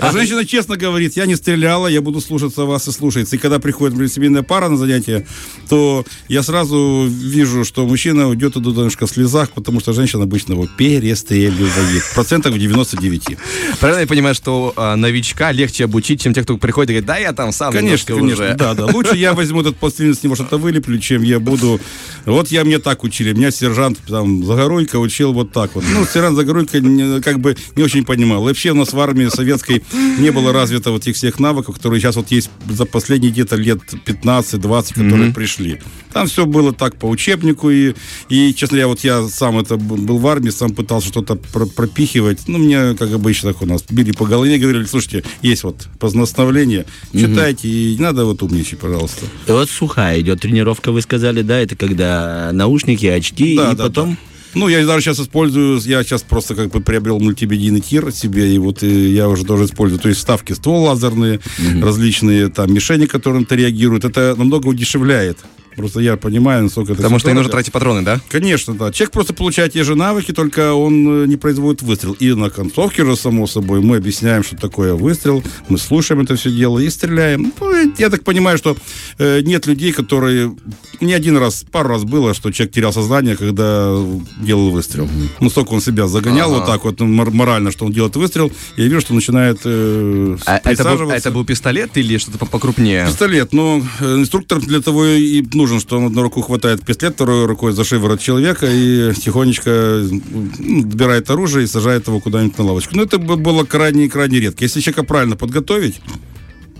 А 0.00 0.12
женщина 0.12 0.44
честно 0.44 0.76
говорит, 0.76 1.16
я 1.16 1.26
не 1.26 1.36
стреляла, 1.36 1.86
я 1.88 2.00
буду 2.00 2.20
слушаться 2.20 2.64
вас 2.64 2.88
и 2.88 2.92
слушаться. 2.92 3.36
И 3.36 3.38
когда 3.38 3.58
приходит 3.58 3.94
например, 3.94 4.10
семейная 4.12 4.42
пара 4.42 4.68
на 4.68 4.76
занятие, 4.76 5.26
то 5.68 6.04
я 6.28 6.42
сразу 6.42 7.06
вижу, 7.08 7.64
что 7.64 7.86
мужчина 7.86 8.28
уйдет 8.28 8.54
туда 8.54 8.70
немножко 8.70 9.06
в 9.06 9.10
слезах, 9.10 9.50
потому 9.50 9.80
что 9.80 9.92
женщина 9.92 10.24
обычно 10.24 10.52
его 10.52 10.66
перестреливает. 10.76 12.02
Процентов 12.14 12.56
99. 12.58 13.36
Правильно 13.80 14.00
я 14.00 14.06
понимаю, 14.06 14.34
что 14.34 14.72
а, 14.76 14.96
новичка 14.96 15.52
легче 15.52 15.84
обучить, 15.84 16.22
чем 16.22 16.34
те, 16.34 16.42
кто 16.42 16.56
приходит 16.56 16.90
и 16.90 16.92
говорит, 16.94 17.06
да, 17.06 17.16
я 17.18 17.32
там 17.32 17.52
сам 17.52 17.72
Конечно, 17.72 18.14
конечно, 18.14 18.44
уже». 18.44 18.54
да, 18.54 18.74
да. 18.74 18.86
Лучше 18.86 19.16
я 19.16 19.34
возьму 19.34 19.60
этот 19.60 19.76
пластилин, 19.76 20.14
с 20.14 20.22
него 20.22 20.34
что-то 20.34 20.58
вылеплю, 20.58 20.98
чем 20.98 21.22
я 21.22 21.40
буду... 21.40 21.80
Вот 22.24 22.48
я 22.48 22.64
мне 22.64 22.78
так 22.78 23.04
учили. 23.04 23.32
Меня 23.32 23.50
сержант 23.50 23.98
там 24.06 24.44
Загоруйко 24.44 24.96
учил 24.98 25.32
вот 25.32 25.52
так 25.52 25.74
вот. 25.74 25.84
Ну, 25.92 26.04
сержант 26.04 26.36
Загоруйко 26.36 26.80
не- 26.80 27.20
как 27.20 27.40
бы 27.40 27.56
не 27.76 27.82
очень 27.82 28.04
понимал. 28.04 28.44
И 28.44 28.48
вообще 28.48 28.70
у 28.70 28.74
нас 28.74 28.92
в 28.92 29.00
армии 29.00 29.26
советской 29.48 29.82
не 30.18 30.30
было 30.30 30.52
развито 30.52 30.90
вот 30.90 31.02
этих 31.02 31.16
всех 31.16 31.38
навыков, 31.38 31.76
которые 31.76 32.00
сейчас 32.00 32.16
вот 32.16 32.30
есть 32.30 32.50
за 32.68 32.84
последние 32.84 33.32
где-то 33.32 33.56
лет 33.56 33.80
15-20, 34.06 34.94
которые 34.94 35.32
пришли. 35.32 35.80
Там 36.12 36.26
все 36.26 36.46
было 36.46 36.72
так 36.72 36.96
по 36.96 37.06
учебнику, 37.06 37.70
и, 37.70 37.94
и, 38.28 38.54
честно 38.54 38.76
говоря, 38.76 38.88
вот 38.88 39.00
я 39.04 39.26
сам 39.28 39.58
это 39.58 39.76
был 39.76 40.18
в 40.18 40.26
армии, 40.26 40.50
сам 40.50 40.70
пытался 40.74 41.08
что-то 41.08 41.36
про- 41.36 41.66
пропихивать. 41.66 42.40
Ну, 42.46 42.58
мне, 42.58 42.94
как 42.94 43.12
обычно, 43.12 43.52
так 43.52 43.62
у 43.62 43.66
нас 43.66 43.84
били 43.88 44.12
по 44.12 44.26
голове 44.26 44.56
и 44.56 44.58
говорили, 44.58 44.84
слушайте, 44.84 45.24
есть 45.42 45.64
вот 45.64 45.88
постановление, 45.98 46.86
читайте, 47.12 47.68
и 47.68 47.96
не 47.96 48.02
надо 48.02 48.24
вот 48.24 48.42
умничать, 48.42 48.78
пожалуйста. 48.78 49.24
И 49.46 49.50
Вот 49.52 49.70
сухая 49.70 50.20
идет 50.20 50.40
тренировка, 50.40 50.92
вы 50.92 51.02
сказали, 51.02 51.42
да, 51.42 51.58
это 51.58 51.76
когда 51.76 52.50
наушники, 52.52 53.06
очки, 53.06 53.56
Да, 53.56 53.72
и 53.72 53.76
да, 53.76 53.84
потом 53.84 54.18
Ну, 54.54 54.68
я 54.68 54.84
даже 54.86 55.02
сейчас 55.02 55.20
использую, 55.20 55.80
я 55.80 56.02
сейчас 56.02 56.22
просто 56.22 56.54
как 56.54 56.70
бы 56.70 56.80
приобрел 56.80 57.20
мультимедийный 57.20 57.80
тир 57.80 58.10
себе, 58.12 58.54
и 58.54 58.58
вот 58.58 58.82
и 58.82 59.10
я 59.12 59.28
уже 59.28 59.44
тоже 59.44 59.64
использую. 59.64 60.00
То 60.00 60.08
есть 60.08 60.20
вставки 60.20 60.52
ствол 60.52 60.84
лазерные, 60.84 61.40
различные 61.82 62.48
там 62.48 62.72
мишени, 62.72 63.06
которым 63.06 63.42
это 63.42 63.54
реагирует. 63.54 64.04
Это 64.04 64.34
намного 64.36 64.68
удешевляет. 64.68 65.38
Просто 65.78 66.00
я 66.00 66.16
понимаю, 66.16 66.64
насколько 66.64 66.92
это 66.92 67.02
Потому 67.02 67.20
что 67.20 67.28
не 67.30 67.34
нужно 67.34 67.52
тратить 67.52 67.72
патроны, 67.72 68.02
да? 68.02 68.20
Конечно, 68.28 68.74
да. 68.74 68.90
Человек 68.90 69.12
просто 69.12 69.32
получает 69.32 69.74
те 69.74 69.84
же 69.84 69.94
навыки, 69.94 70.32
только 70.32 70.74
он 70.74 71.22
э, 71.22 71.26
не 71.28 71.36
производит 71.36 71.82
выстрел. 71.82 72.14
И 72.14 72.32
на 72.34 72.50
концовке 72.50 73.04
же, 73.04 73.14
само 73.14 73.46
собой, 73.46 73.80
мы 73.80 73.96
объясняем, 73.96 74.42
что 74.42 74.56
такое 74.56 74.94
выстрел, 74.94 75.40
мы 75.68 75.78
слушаем 75.78 76.20
это 76.22 76.34
все 76.34 76.50
дело 76.50 76.80
и 76.80 76.90
стреляем. 76.90 77.52
Ну, 77.60 77.84
и 77.84 77.92
я 77.96 78.10
так 78.10 78.24
понимаю, 78.24 78.58
что 78.58 78.76
э, 79.18 79.40
нет 79.42 79.66
людей, 79.66 79.92
которые... 79.92 80.56
Не 81.00 81.12
один 81.12 81.36
раз, 81.36 81.64
пару 81.70 81.90
раз 81.90 82.02
было, 82.02 82.34
что 82.34 82.50
человек 82.50 82.74
терял 82.74 82.92
сознание, 82.92 83.36
когда 83.36 83.96
делал 84.40 84.70
выстрел. 84.70 85.08
Ну, 85.38 85.48
столько 85.48 85.74
он 85.74 85.80
себя 85.80 86.08
загонял 86.08 86.50
Ага. 86.50 86.58
вот 86.58 86.66
так 86.66 86.84
вот 86.84 86.98
ну, 86.98 87.06
мор- 87.06 87.30
морально, 87.30 87.70
что 87.70 87.86
он 87.86 87.92
делает 87.92 88.16
выстрел, 88.16 88.50
я 88.76 88.84
вижу, 88.84 89.00
что 89.00 89.14
начинает 89.14 89.60
э, 89.64 90.36
А 90.44 90.60
это, 90.64 90.96
был, 90.96 91.10
это 91.10 91.30
был 91.30 91.44
пистолет 91.44 91.96
или 91.96 92.18
что-то 92.18 92.38
по- 92.38 92.46
покрупнее? 92.46 93.06
Пистолет, 93.06 93.52
но 93.52 93.80
э, 94.00 94.14
инструктор 94.16 94.58
для 94.60 94.80
того 94.80 95.04
и 95.06 95.44
нужен, 95.54 95.67
что 95.80 95.98
он 95.98 96.06
одной 96.06 96.24
рукой 96.24 96.42
хватает 96.42 96.84
пистолет, 96.84 97.14
второй 97.14 97.46
рукой 97.46 97.72
за 97.72 97.84
шиворот 97.84 98.20
человека 98.20 98.66
и 98.68 99.12
тихонечко 99.14 100.02
ну, 100.10 100.82
добирает 100.82 101.30
оружие 101.30 101.64
и 101.64 101.66
сажает 101.68 102.06
его 102.06 102.20
куда-нибудь 102.20 102.58
на 102.58 102.64
лавочку. 102.64 102.96
Но 102.96 103.02
это 103.02 103.18
бы 103.18 103.36
было 103.36 103.64
крайне-крайне 103.64 104.40
редко. 104.40 104.64
Если 104.64 104.80
человека 104.80 105.04
правильно 105.04 105.36
подготовить, 105.36 106.00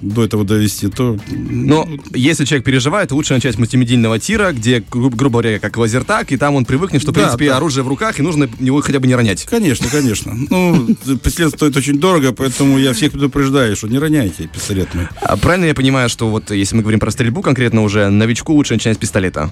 до 0.01 0.25
этого 0.25 0.45
довести, 0.45 0.89
то... 0.89 1.19
Но 1.31 1.89
если 2.15 2.45
человек 2.45 2.65
переживает, 2.65 3.13
лучше 3.13 3.35
начать 3.35 3.55
с 3.55 3.59
мультимедийного 3.59 4.19
тира, 4.19 4.53
где, 4.53 4.81
гру- 4.91 5.11
грубо 5.11 5.41
говоря, 5.41 5.59
как 5.59 5.77
лазертак, 5.77 6.33
и 6.33 6.37
там 6.37 6.55
он 6.55 6.65
привыкнет, 6.65 7.03
что, 7.03 7.11
в 7.13 7.15
Да, 7.15 7.21
принципе, 7.23 7.49
да. 7.49 7.57
оружие 7.57 7.85
в 7.85 7.89
руках, 7.89 8.19
и 8.19 8.23
нужно 8.23 8.49
его 8.61 8.81
хотя 8.81 9.01
бы 9.01 9.07
не 9.07 9.15
ронять. 9.15 9.45
Конечно, 9.45 9.89
конечно. 9.91 10.35
Ну, 10.51 10.95
пистолет 11.23 11.53
стоит 11.55 11.77
очень 11.77 11.99
дорого, 11.99 12.33
поэтому 12.33 12.79
я 12.79 12.93
всех 12.93 13.13
предупреждаю, 13.13 13.77
что 13.77 13.89
не 13.89 13.99
роняйте 13.99 14.49
пистолет. 14.53 14.89
А 15.21 15.37
правильно 15.37 15.67
я 15.67 15.75
понимаю, 15.75 16.09
что 16.09 16.29
вот 16.29 16.51
если 16.51 16.77
мы 16.77 16.83
говорим 16.83 17.01
про 17.01 17.11
стрельбу 17.11 17.43
конкретно 17.43 17.83
уже, 17.83 18.09
новичку 18.09 18.53
лучше 18.55 18.75
начинать 18.75 18.97
с 18.97 19.01
пистолета? 19.01 19.51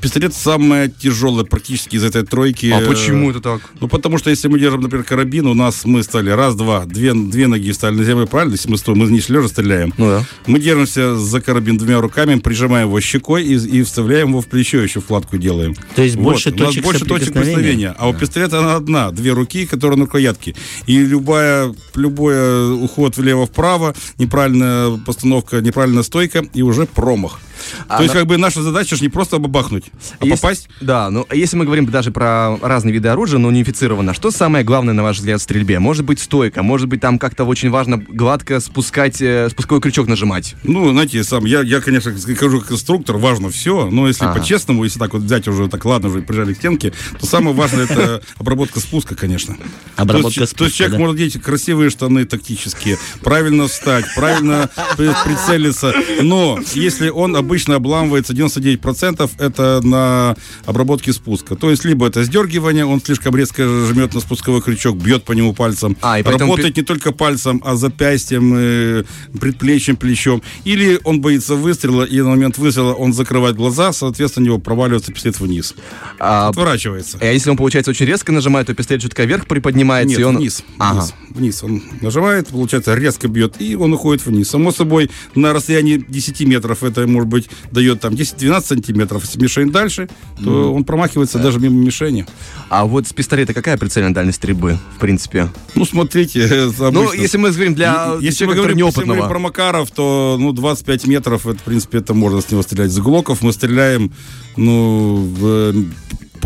Пистолет 0.00 0.34
самое 0.34 0.88
тяжелое 0.88 1.44
практически 1.44 1.96
из 1.96 2.04
этой 2.04 2.24
тройки. 2.24 2.66
А 2.66 2.80
почему 2.86 3.30
это 3.30 3.40
так? 3.40 3.60
Ну, 3.80 3.88
потому 3.88 4.18
что 4.18 4.30
если 4.30 4.48
мы 4.48 4.58
держим, 4.58 4.82
например, 4.82 5.04
карабин, 5.04 5.46
у 5.46 5.54
нас 5.54 5.84
мы 5.84 6.02
стали 6.02 6.30
раз, 6.30 6.54
два, 6.54 6.84
две, 6.84 7.14
две 7.14 7.46
ноги 7.46 7.72
встали 7.72 7.96
на 7.96 8.04
землю, 8.04 8.26
правильно? 8.26 8.52
Если 8.52 8.70
мы 8.70 8.78
стоим, 8.78 8.98
мы 8.98 9.06
не 9.06 9.20
лежа 9.28 9.48
стреляем. 9.48 9.92
Ну 9.96 10.06
да. 10.06 10.24
Мы 10.46 10.60
держимся 10.60 11.16
за 11.16 11.40
карабин 11.40 11.78
двумя 11.78 12.00
руками, 12.00 12.38
прижимаем 12.38 12.88
его 12.88 13.00
щекой 13.00 13.44
и, 13.44 13.54
и 13.54 13.82
вставляем 13.82 14.28
его 14.28 14.40
в 14.40 14.46
плечо, 14.46 14.78
еще 14.78 15.00
вкладку 15.00 15.36
делаем. 15.36 15.74
То 15.94 16.02
есть 16.02 16.16
больше 16.16 16.50
у 16.50 16.52
нас 16.52 16.68
точек 16.68 16.84
больше 16.84 17.04
точек 17.04 17.32
прикосновения. 17.32 17.94
А 17.98 18.08
у 18.08 18.14
пистолета 18.14 18.60
она 18.60 18.76
одна, 18.76 19.10
две 19.10 19.32
руки, 19.32 19.66
которые 19.66 19.98
на 19.98 20.04
рукоятке. 20.04 20.54
И 20.86 20.98
любая, 20.98 21.74
любой 21.94 22.74
уход 22.84 23.16
влево-вправо, 23.16 23.94
неправильная 24.18 24.96
постановка, 24.98 25.60
неправильная 25.60 26.02
стойка, 26.02 26.44
и 26.54 26.62
уже 26.62 26.86
промах. 26.86 27.40
А 27.88 27.96
То 27.98 28.02
есть, 28.02 28.14
как 28.14 28.26
бы 28.26 28.36
наша 28.36 28.62
задача 28.62 28.96
же 28.96 29.02
не 29.02 29.08
просто 29.08 29.38
бабахнуть, 29.38 29.84
а 30.18 30.26
попасть. 30.26 30.68
Да, 30.80 31.10
ну 31.10 31.26
если 31.32 31.56
мы 31.56 31.64
говорим 31.64 31.86
даже 31.86 32.10
про 32.10 32.56
разные 32.60 32.92
виды 32.92 33.08
оружия, 33.08 33.38
но 33.38 33.48
унифицированно, 33.48 34.14
что 34.14 34.30
самое 34.30 34.64
главное, 34.64 34.94
на 34.94 35.02
ваш 35.02 35.18
взгляд, 35.18 35.40
в 35.40 35.42
стрельбе? 35.42 35.78
Может 35.78 36.04
быть, 36.04 36.20
стойка, 36.20 36.62
может 36.62 36.88
быть, 36.88 37.00
там 37.00 37.18
как-то 37.18 37.44
очень 37.44 37.70
важно 37.70 37.98
гладко 37.98 38.60
спускать, 38.60 39.20
э, 39.20 39.48
спусковой 39.50 39.80
крючок 39.80 40.08
нажимать. 40.08 40.54
Ну, 40.64 40.90
знаете, 40.90 41.22
сам, 41.24 41.44
я, 41.44 41.62
я, 41.62 41.80
конечно, 41.80 42.16
скажу 42.18 42.60
как 42.60 42.72
инструктор, 42.72 43.16
важно 43.16 43.50
все, 43.50 43.88
но 43.90 44.08
если 44.08 44.24
Ага. 44.24 44.40
по-честному, 44.40 44.84
если 44.84 44.98
так 44.98 45.12
вот 45.12 45.22
взять 45.22 45.48
уже, 45.48 45.68
так 45.68 45.84
ладно, 45.84 46.08
уже 46.08 46.22
прижали 46.22 46.54
к 46.54 46.56
стенке, 46.56 46.92
то 47.18 47.26
самое 47.26 47.54
важное 47.54 47.84
это 47.84 48.22
обработка 48.38 48.80
спуска, 48.80 49.14
конечно. 49.14 49.56
Обработка 49.96 50.34
то 50.34 50.40
есть, 50.42 50.56
то 50.56 50.64
есть 50.64 50.76
спуска, 50.76 50.76
человек 50.76 50.92
да. 50.92 50.98
может 50.98 51.16
одеть 51.16 51.42
красивые 51.42 51.90
штаны 51.90 52.24
тактические, 52.24 52.98
правильно 53.22 53.68
встать, 53.68 54.04
правильно 54.14 54.70
при- 54.96 55.14
прицелиться, 55.24 55.94
но 56.22 56.58
если 56.74 57.08
он 57.08 57.36
обычно 57.48 57.76
обламывается 57.76 58.34
99% 58.34 59.30
это 59.38 59.80
на 59.82 60.36
обработке 60.66 61.14
спуска. 61.14 61.56
То 61.56 61.70
есть 61.70 61.82
либо 61.86 62.06
это 62.06 62.22
сдергивание, 62.22 62.84
он 62.84 63.00
слишком 63.00 63.34
резко 63.34 63.62
жмет 63.86 64.12
на 64.14 64.20
спусковой 64.20 64.60
крючок, 64.60 64.98
бьет 64.98 65.24
по 65.24 65.32
нему 65.32 65.54
пальцем, 65.54 65.96
А, 66.02 66.18
и 66.18 66.22
поэтому 66.22 66.52
работает 66.52 66.76
не 66.76 66.82
только 66.82 67.10
пальцем, 67.12 67.62
а 67.64 67.74
запястьем, 67.76 68.54
э, 68.54 69.04
предплечьем, 69.40 69.96
плечом. 69.96 70.42
Или 70.64 71.00
он 71.04 71.22
боится 71.22 71.54
выстрела, 71.54 72.02
и 72.04 72.20
на 72.20 72.28
момент 72.28 72.58
выстрела 72.58 72.92
он 72.92 73.14
закрывает 73.14 73.56
глаза, 73.56 73.92
соответственно, 73.94 74.44
у 74.44 74.46
него 74.48 74.58
проваливается 74.58 75.10
пистолет 75.12 75.40
вниз. 75.40 75.74
А, 76.18 76.48
Отворачивается. 76.48 77.16
а 77.20 77.24
если 77.24 77.48
он, 77.48 77.56
получается, 77.56 77.90
очень 77.90 78.04
резко 78.06 78.30
нажимает, 78.30 78.66
то 78.66 78.74
пистолет 78.74 79.02
чутка 79.02 79.24
вверх 79.24 79.46
приподнимается, 79.46 80.10
Нет, 80.10 80.20
и 80.20 80.24
он... 80.24 80.36
вниз, 80.36 80.62
Ага. 80.78 81.00
вниз, 81.00 81.14
вниз. 81.30 81.64
Он 81.64 81.82
нажимает, 82.02 82.48
получается, 82.48 82.94
резко 82.94 83.26
бьет, 83.28 83.54
и 83.58 83.74
он 83.74 83.94
уходит 83.94 84.26
вниз. 84.26 84.50
Само 84.50 84.70
собой, 84.70 85.10
на 85.34 85.54
расстоянии 85.54 86.04
10 86.06 86.40
метров 86.42 86.82
это, 86.82 87.06
может 87.06 87.28
быть, 87.28 87.37
дает 87.70 88.00
там 88.00 88.14
10-12 88.14 88.64
сантиметров. 88.64 89.24
Если 89.24 89.40
мишень 89.40 89.70
дальше, 89.70 90.08
то 90.42 90.72
он 90.72 90.84
промахивается 90.84 91.38
даже 91.38 91.60
мимо 91.60 91.76
мишени. 91.76 92.26
А 92.68 92.84
вот 92.84 93.06
с 93.06 93.12
пистолета 93.12 93.54
какая 93.54 93.76
прицельная 93.76 94.12
дальность 94.12 94.38
стрельбы, 94.38 94.78
в 94.96 95.00
принципе? 95.00 95.48
Ну, 95.74 95.84
смотрите, 95.84 96.70
Ну, 96.78 97.12
если 97.12 97.38
мы 97.38 97.50
говорим 97.50 97.74
для 97.74 98.16
Если 98.20 98.44
мы 98.44 98.54
человека, 98.54 98.62
который 98.62 98.74
говорим, 98.74 98.86
если 98.86 99.00
мы 99.00 99.06
неопытного. 99.06 99.28
про 99.28 99.38
Макаров, 99.38 99.90
то 99.90 100.36
ну, 100.38 100.52
25 100.52 101.06
метров, 101.06 101.46
это, 101.46 101.58
в 101.58 101.62
принципе, 101.62 101.98
это 101.98 102.14
можно 102.14 102.40
с 102.40 102.50
него 102.50 102.62
стрелять. 102.62 102.90
С 102.90 102.98
Глоков 102.98 103.42
мы 103.42 103.52
стреляем 103.52 104.12
ну, 104.56 105.16
в 105.38 105.74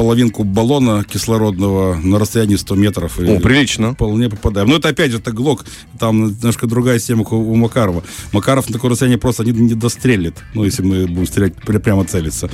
половинку 0.03 0.43
баллона 0.43 1.05
кислородного 1.05 1.95
на 1.95 2.19
расстоянии 2.19 2.57
100 2.57 2.75
метров. 2.75 3.21
О, 3.21 3.39
прилично. 3.39 3.93
Вполне 3.93 4.29
попадаем. 4.29 4.69
Но 4.69 4.79
это 4.79 4.89
опять 4.89 5.13
же, 5.13 5.19
это 5.19 5.31
Глок. 5.31 5.65
Там 6.01 6.27
немножко 6.27 6.67
другая 6.67 6.99
система 6.99 7.23
у, 7.23 7.55
Макарова. 7.55 8.03
Макаров 8.33 8.69
на 8.69 8.73
такое 8.73 8.91
расстояние 8.91 9.21
просто 9.21 9.45
не, 9.45 9.53
не 9.53 9.75
дострелит. 9.75 10.39
Ну, 10.55 10.65
если 10.65 10.83
мы 10.83 11.07
будем 11.07 11.27
стрелять, 11.27 11.55
пря- 11.55 11.79
прямо 11.79 12.05
целиться. 12.05 12.51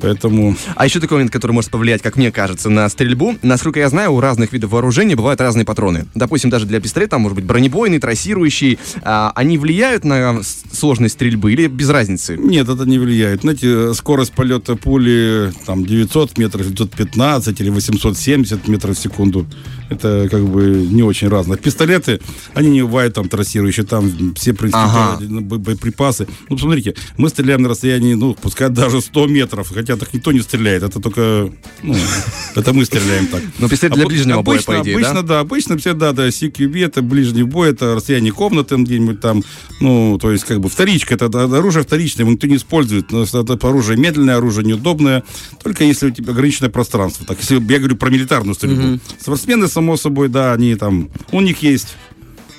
Поэтому... 0.00 0.54
А 0.76 0.84
еще 0.84 1.00
такой 1.00 1.16
момент, 1.16 1.32
который 1.32 1.50
может 1.50 1.72
повлиять, 1.72 2.00
как 2.00 2.14
мне 2.14 2.30
кажется, 2.30 2.70
на 2.70 2.88
стрельбу. 2.88 3.34
Насколько 3.42 3.80
я 3.80 3.88
знаю, 3.88 4.12
у 4.12 4.20
разных 4.20 4.52
видов 4.52 4.70
вооружения 4.70 5.16
бывают 5.16 5.40
разные 5.40 5.64
патроны. 5.64 6.06
Допустим, 6.14 6.48
даже 6.48 6.64
для 6.64 6.78
пистолета, 6.78 7.18
может 7.18 7.34
быть, 7.34 7.44
бронебойный, 7.44 7.98
трассирующий. 7.98 8.78
А, 9.02 9.32
они 9.34 9.58
влияют 9.58 10.04
на 10.04 10.42
сложность 10.70 11.14
стрельбы 11.14 11.52
или 11.54 11.66
без 11.66 11.90
разницы? 11.90 12.36
Нет, 12.36 12.68
это 12.68 12.84
не 12.84 13.00
влияет. 13.00 13.40
Знаете, 13.40 13.94
скорость 13.94 14.32
полета 14.32 14.76
пули 14.76 15.52
там 15.66 15.84
900 15.84 16.38
метров, 16.38 16.72
915 16.86 17.60
или 17.60 17.70
870 17.70 18.68
метров 18.68 18.96
в 18.96 19.00
секунду. 19.00 19.46
Это 19.90 20.28
как 20.30 20.44
бы 20.46 20.86
не 20.90 21.02
очень 21.02 21.28
разно. 21.28 21.56
Пистолеты, 21.56 22.20
они 22.54 22.70
не 22.70 22.82
бывают 22.82 23.14
там 23.14 23.28
трассирующие, 23.28 23.84
там 23.84 24.34
все, 24.34 24.54
Ага. 24.72 25.18
бо- 25.20 25.58
боеприпасы. 25.58 26.26
Ну, 26.48 26.56
посмотрите, 26.56 26.94
мы 27.18 27.28
стреляем 27.28 27.62
на 27.62 27.68
расстоянии, 27.68 28.14
ну, 28.14 28.34
пускай 28.34 28.70
даже 28.70 29.00
100 29.00 29.26
метров, 29.26 29.70
хотя 29.74 29.96
так 29.96 30.12
никто 30.14 30.32
не 30.32 30.40
стреляет. 30.40 30.82
Это 30.82 31.00
только, 31.00 31.50
ну, 31.82 31.94
это 32.54 32.72
мы 32.72 32.84
стреляем 32.84 33.26
так. 33.26 33.42
Но 33.58 33.68
пистолет 33.68 33.94
для 33.96 34.06
ближнего 34.06 34.42
боя, 34.42 34.56
обычно, 34.56 34.74
по 34.74 34.82
идее, 34.82 34.96
обычно, 34.96 35.22
да? 35.22 35.40
обычно 35.40 35.76
все, 35.76 35.92
да, 35.92 36.12
да, 36.12 36.28
CQB, 36.28 36.84
это 36.84 37.02
ближний 37.02 37.42
бой, 37.42 37.70
это 37.70 37.94
расстояние 37.94 38.32
комнаты 38.32 38.76
где-нибудь 38.76 39.20
там, 39.20 39.42
ну, 39.80 40.18
то 40.20 40.32
есть, 40.32 40.44
как 40.44 40.60
бы, 40.60 40.68
вторичка, 40.68 41.14
это 41.14 41.26
оружие 41.26 41.84
вторичное, 41.84 42.24
его 42.24 42.32
никто 42.32 42.46
не 42.46 42.56
использует, 42.56 43.12
это 43.12 43.58
оружие 43.68 43.98
медленное, 43.98 44.36
оружие 44.36 44.64
неудобное, 44.66 45.22
только 45.62 45.84
если 45.84 46.06
у 46.06 46.10
тебя 46.10 46.32
ограниченное 46.64 46.70
пространство. 46.70 47.26
Так, 47.26 47.38
если 47.38 47.54
я 47.54 47.78
говорю 47.78 47.96
про 47.96 48.10
милитарную 48.10 48.54
стрельбу. 48.54 49.00
Спортсмены, 49.18 49.68
само 49.68 49.96
собой, 49.96 50.28
да, 50.28 50.52
они 50.52 50.74
там, 50.76 51.10
у 51.32 51.40
них 51.40 51.62
есть 51.62 51.96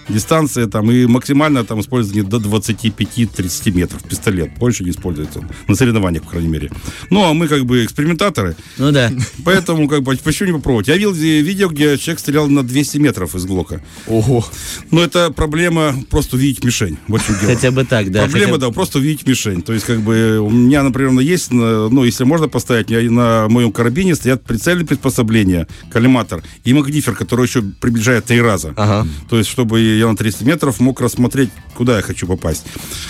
дистанция 0.10 0.68
там 0.68 0.92
и 0.92 1.06
максимально 1.06 1.64
там 1.64 1.82
использование 1.82 2.24
до 2.24 2.38
25-30 2.38 3.72
метров 3.72 4.04
пистолет 4.04 4.58
больше 4.58 4.84
не 4.84 4.92
используется 4.92 5.48
на 5.68 5.76
соревнованиях 5.76 6.24
по 6.24 6.32
крайней 6.32 6.50
мере 6.50 6.72
ну 7.10 7.24
а 7.24 7.34
мы 7.34 7.48
как 7.48 7.66
бы 7.66 7.84
экспериментаторы 7.84 8.56
Ну 8.78 8.92
да. 8.92 9.12
Поэтому, 9.44 9.88
как 9.88 10.04
бы, 10.04 10.16
почему 10.24 10.48
не 10.50 10.54
попробовать? 10.54 10.88
Я 10.88 10.96
видел 10.96 11.12
ви- 11.12 11.42
видео, 11.42 11.70
где 11.70 11.98
человек 11.98 12.20
стрелял 12.20 12.48
на 12.48 12.64
200 12.64 12.98
метров 12.98 13.36
из 13.36 13.46
Глока. 13.46 13.82
Ого. 14.08 14.46
Но 14.92 15.02
это 15.02 15.32
проблема 15.32 15.96
просто 16.10 16.36
увидеть 16.36 16.64
мишень. 16.64 16.98
Вот 17.08 17.22
дело. 17.28 17.54
Хотя 17.54 17.72
бы 17.72 17.86
так, 17.86 18.12
да. 18.12 18.24
Проблема, 18.24 18.54
хотя 18.54 18.68
да, 18.68 18.72
просто 18.72 19.00
увидеть 19.00 19.28
мишень. 19.28 19.62
То 19.62 19.74
есть, 19.74 19.86
как 19.86 20.02
бы, 20.02 20.40
у 20.40 20.50
меня, 20.50 20.84
например, 20.84 21.20
есть, 21.20 21.52
ну, 21.52 22.04
если 22.04 22.24
можно 22.24 22.48
поставить, 22.48 22.90
на 22.90 23.48
моем 23.50 23.72
карабине 23.72 24.16
стоят 24.16 24.44
прицельные 24.44 24.86
приспособления, 24.86 25.68
коллиматор 25.92 26.44
и 26.64 26.74
магнифер, 26.74 27.16
который 27.16 27.46
еще 27.46 27.62
приближает 27.62 28.26
три 28.26 28.42
раза. 28.42 28.74
Ага. 28.76 29.08
То 29.30 29.38
есть, 29.38 29.50
чтобы 29.50 29.80
я 29.98 30.08
на 30.08 30.16
300 30.16 30.46
метров 30.46 30.80
мог 30.80 31.02
рассмотреть, 31.02 31.50
куда 31.76 31.98
я 31.98 32.02
хочу 32.02 32.28
попасть. 32.28 32.66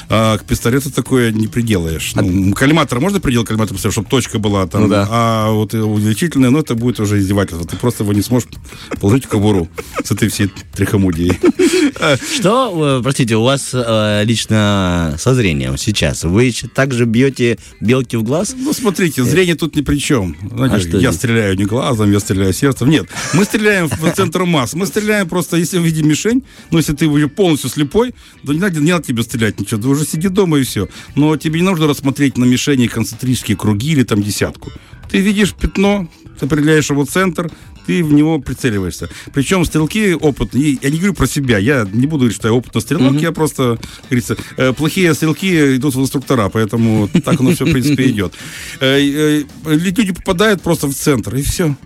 А 0.10 0.38
к 0.38 0.46
пистолету 0.46 0.92
такое 0.92 1.32
не 1.32 1.48
приделаешь. 1.48 2.14
Ну, 2.16 2.54
коллиматор 2.54 3.00
можно 3.00 3.20
приделать 3.20 3.48
коллиматор, 3.48 3.78
чтобы 3.92 4.08
точка 4.10 4.40
была 4.40 4.68
там. 4.68 4.84
Ну 4.84 4.88
да. 4.90 5.08
А 5.10 5.52
вот 5.52 5.74
увеличительное, 5.74 6.50
ну, 6.50 6.60
это 6.60 6.76
будет 6.76 7.00
уже 7.00 7.20
издевательство. 7.20 7.68
Ты 7.68 7.76
просто 7.78 8.04
его 8.04 8.14
не 8.14 8.22
сможешь 8.22 8.50
положить 9.00 9.26
в 9.26 9.28
кобуру 9.28 9.68
с 10.04 10.12
этой 10.12 10.30
всей 10.30 10.52
трихомудией. 10.74 11.38
Что, 12.40 12.98
э, 13.00 13.04
простите, 13.04 13.36
у 13.36 13.44
вас 13.44 13.72
э, 13.74 14.24
лично 14.26 15.16
со 15.18 15.34
зрением 15.34 15.78
сейчас? 15.78 16.24
Вы 16.24 16.54
также 16.74 17.06
бьете 17.06 17.58
белки 17.80 18.16
в 18.18 18.24
глаз? 18.24 18.56
Ну, 18.58 18.74
смотрите, 18.74 19.24
зрение 19.24 19.56
тут 19.56 19.76
ни 19.76 19.82
при 19.82 19.98
чем. 19.98 20.36
Знаете, 20.52 20.90
А 20.94 20.98
я 20.98 21.12
стреляю 21.12 21.58
не 21.58 21.66
глазом, 21.66 22.12
я 22.12 22.20
стреляю 22.20 22.54
сердцем. 22.54 22.90
Нет, 22.90 23.08
мы 23.34 23.46
стреляем 23.46 23.88
в 23.88 24.12
центр 24.14 24.44
масс. 24.46 24.74
Мы 24.74 24.86
стреляем 24.86 25.28
просто, 25.28 25.58
если 25.58 25.80
видим 25.80 26.08
мишень, 26.08 26.44
ну, 26.76 26.80
если 26.80 26.94
ты 26.94 27.08
уже 27.08 27.30
полностью 27.30 27.70
слепой, 27.70 28.14
то 28.46 28.52
не 28.52 28.60
надо, 28.60 28.82
не 28.82 28.92
надо 28.92 29.06
тебе 29.06 29.24
стрелять 29.24 29.58
ничего. 29.58 29.82
Ты 29.82 29.88
уже 29.88 30.06
сиди 30.06 30.28
дома 30.28 30.58
и 30.58 30.64
все. 30.64 30.90
Но 31.16 31.38
тебе 31.38 31.62
не 31.62 31.66
нужно 31.66 31.88
рассмотреть 31.88 32.38
на 32.38 32.44
мишени 32.44 32.88
концентрические 32.88 33.56
круги 33.56 33.94
или 33.94 34.04
там 34.04 34.22
десятку. 34.22 34.74
Ты 35.10 35.20
видишь 35.20 35.54
пятно, 35.54 36.10
ты 36.38 36.48
определяешь 36.48 36.90
его 36.90 37.06
центр, 37.06 37.50
ты 37.88 38.04
в 38.04 38.12
него 38.12 38.40
прицеливаешься. 38.40 39.10
Причем 39.34 39.64
стрелки 39.64 40.16
опытные, 40.16 40.78
я 40.82 40.90
не 40.90 40.98
говорю 40.98 41.14
про 41.14 41.28
себя, 41.28 41.60
я 41.60 41.88
не 41.94 42.08
буду 42.08 42.24
говорить, 42.24 42.36
что 42.36 42.50
я 42.50 42.54
опытный 42.54 42.82
стрелок, 42.82 43.22
я 43.22 43.32
просто, 43.32 43.78
как 43.78 44.10
говорится, 44.10 44.36
э, 44.58 44.74
плохие 44.74 45.14
стрелки 45.14 45.78
идут 45.78 45.96
в 45.96 46.02
инструктора, 46.02 46.50
поэтому 46.50 47.08
так 47.24 47.40
оно 47.40 47.52
все, 47.52 47.64
в 47.64 47.72
принципе, 47.72 48.08
идет. 48.10 48.34
Э, 48.82 49.00
э, 49.00 49.44
Люди 49.64 50.12
попадают 50.12 50.62
просто 50.62 50.88
в 50.88 50.94
центр, 50.94 51.38
и 51.38 51.42
все. 51.42 51.78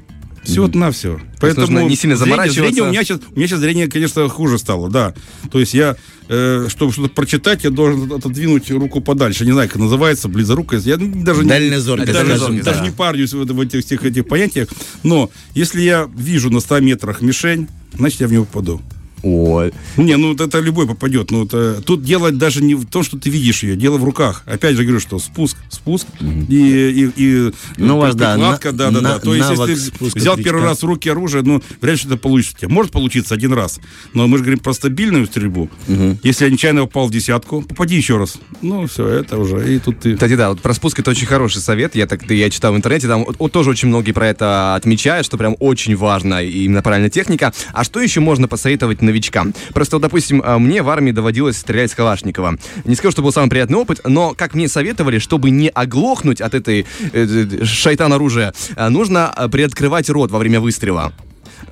Все 0.52 0.62
вот 0.62 0.76
на 0.76 0.92
все. 0.92 1.20
Поэтому 1.40 1.68
нужно 1.68 1.80
не 1.90 1.96
сильно 1.96 2.16
зрение- 2.16 2.32
заморачиваться. 2.36 2.62
Зрение, 2.74 2.84
у 2.84 2.92
меня 2.92 3.04
сейчас, 3.04 3.20
у 3.32 3.36
меня 3.38 3.48
сейчас 3.48 3.60
зрение, 3.60 3.88
конечно, 3.88 4.28
хуже 4.30 4.58
стало, 4.58 4.90
да. 4.90 5.14
То 5.52 5.60
есть 5.60 5.74
я, 5.74 5.96
э, 6.28 6.68
чтобы 6.70 6.92
что-то 6.92 7.10
прочитать, 7.10 7.64
я 7.64 7.70
должен 7.70 8.12
отодвинуть 8.12 8.70
руку 8.72 9.02
подальше. 9.02 9.46
Не 9.46 9.52
знаю, 9.52 9.70
как 9.70 9.78
называется, 9.80 10.28
близорукость. 10.28 10.86
Я 10.86 10.98
даже 10.98 11.44
не- 11.44 11.50
Дальнозоркость, 11.50 12.12
даже, 12.14 12.36
скажем 12.38 12.58
даже 12.62 12.78
так. 12.80 12.86
не 12.88 12.92
парнюсь 12.92 13.34
в, 13.34 13.46
в 13.46 13.62
этих 13.62 13.86
всех 13.86 14.04
этих 14.04 14.28
понятиях. 14.28 14.68
Но 15.04 15.30
если 15.56 15.82
я 15.82 16.10
вижу 16.16 16.50
на 16.50 16.60
100 16.60 16.80
метрах 16.82 17.22
мишень, 17.22 17.68
значит, 17.98 18.22
я 18.22 18.28
в 18.28 18.32
него 18.32 18.46
попаду. 18.46 18.82
Ой. 19.24 19.72
Не, 19.98 20.16
ну 20.18 20.30
вот 20.30 20.42
это 20.42 20.60
любой 20.60 20.88
попадет. 20.88 21.32
Ну, 21.32 21.46
это, 21.46 21.82
тут 21.82 22.04
дело 22.04 22.32
даже 22.32 22.64
не 22.64 22.76
в 22.76 22.86
том, 22.86 23.04
что 23.04 23.18
ты 23.18 23.30
видишь 23.30 23.64
ее, 23.64 23.76
дело 23.76 23.98
в 23.98 24.04
руках. 24.04 24.44
Опять 24.46 24.76
же 24.76 24.84
говорю, 24.84 25.00
что 25.00 25.20
спуск, 25.20 25.58
спуск 25.70 26.08
и, 26.22 26.56
и, 26.56 27.12
и 27.16 27.52
Ну, 27.78 27.98
у 27.98 28.00
вас, 28.00 28.16
да, 28.16 28.34
прикладка, 28.36 28.72
на- 28.72 28.78
да, 28.78 28.92
да, 28.92 29.02
да. 29.02 29.14
на- 29.16 29.20
То 29.20 29.36
есть, 29.36 29.50
навык 29.50 29.70
если 29.70 29.92
ты 29.92 30.06
взял 30.06 30.36
крючка. 30.36 30.44
первый 30.52 30.64
раз 30.64 30.82
в 30.82 30.86
руки 30.86 31.10
оружие, 31.10 31.44
ну, 31.44 31.62
вряд 31.82 31.96
ли 31.96 32.00
что-то 32.00 32.18
получится. 32.18 32.56
у 32.58 32.60
тебя. 32.62 32.70
Может 32.70 32.92
получиться 32.92 33.34
один 33.36 33.54
раз. 33.54 33.80
Но 34.14 34.28
мы 34.28 34.38
же 34.38 34.44
говорим 34.44 34.60
про 34.60 34.74
стабильную 34.74 35.26
стрельбу. 35.28 35.70
Если 36.24 36.46
я 36.46 36.52
нечаянно 36.52 36.82
попал 36.86 37.08
в 37.08 37.12
десятку, 37.12 37.62
попади 37.62 37.96
еще 37.96 38.18
раз. 38.18 38.38
Ну, 38.62 38.88
все, 38.88 39.08
это 39.08 39.38
уже. 39.38 39.76
И 39.76 39.80
тут 39.80 40.00
ты... 40.00 40.14
Кстати, 40.14 40.36
да, 40.36 40.50
вот 40.50 40.62
про 40.62 40.74
спуск 40.74 41.00
это 41.00 41.12
очень 41.12 41.28
хороший 41.28 41.62
совет. 41.62 41.96
Я 41.96 42.08
так 42.08 42.30
я 42.32 42.50
читал 42.50 42.74
в 42.74 42.78
интернете, 42.78 43.08
там 43.08 43.26
вот, 43.26 43.36
вот 43.40 43.52
тоже 43.52 43.70
очень 43.70 43.88
многие 43.90 44.12
про 44.12 44.28
это 44.28 44.76
отмечают, 44.76 45.26
что 45.26 45.38
прям 45.38 45.56
очень 45.60 45.96
важно 45.96 46.44
именно 46.44 46.82
правильная 46.82 47.10
техника. 47.10 47.54
А 47.74 47.84
что 47.84 48.00
еще 48.02 48.20
можно 48.22 48.48
посоветовать 48.48 49.02
новичкам? 49.10 49.54
Просто, 49.74 49.98
вот, 49.98 50.02
допустим, 50.02 50.42
а, 50.46 50.60
мне 50.60 50.82
в 50.82 50.90
армии 50.90 51.12
доводилось 51.12 51.58
стрелять 51.58 51.92
с 51.92 51.96
Калашникова. 51.96 52.58
Не 52.86 52.96
скажу, 52.96 53.12
что 53.12 53.22
был 53.22 53.32
самый 53.32 53.50
приятный 53.50 53.78
опыт, 53.78 54.02
но 54.06 54.34
как 54.34 54.54
мне 54.54 54.68
советовали, 54.68 55.20
чтобы 55.20 55.50
не 55.50 55.70
оглохнуть 55.70 56.42
от 56.42 56.54
этой 56.54 56.86
э, 57.14 57.66
шайтан 57.66 58.14
оружия, 58.14 58.54
а, 58.76 58.90
нужно 58.90 59.30
а, 59.30 59.48
приоткрывать 59.50 60.10
рот 60.10 60.32
во 60.32 60.40
время 60.40 60.60
выстрела. 60.60 61.14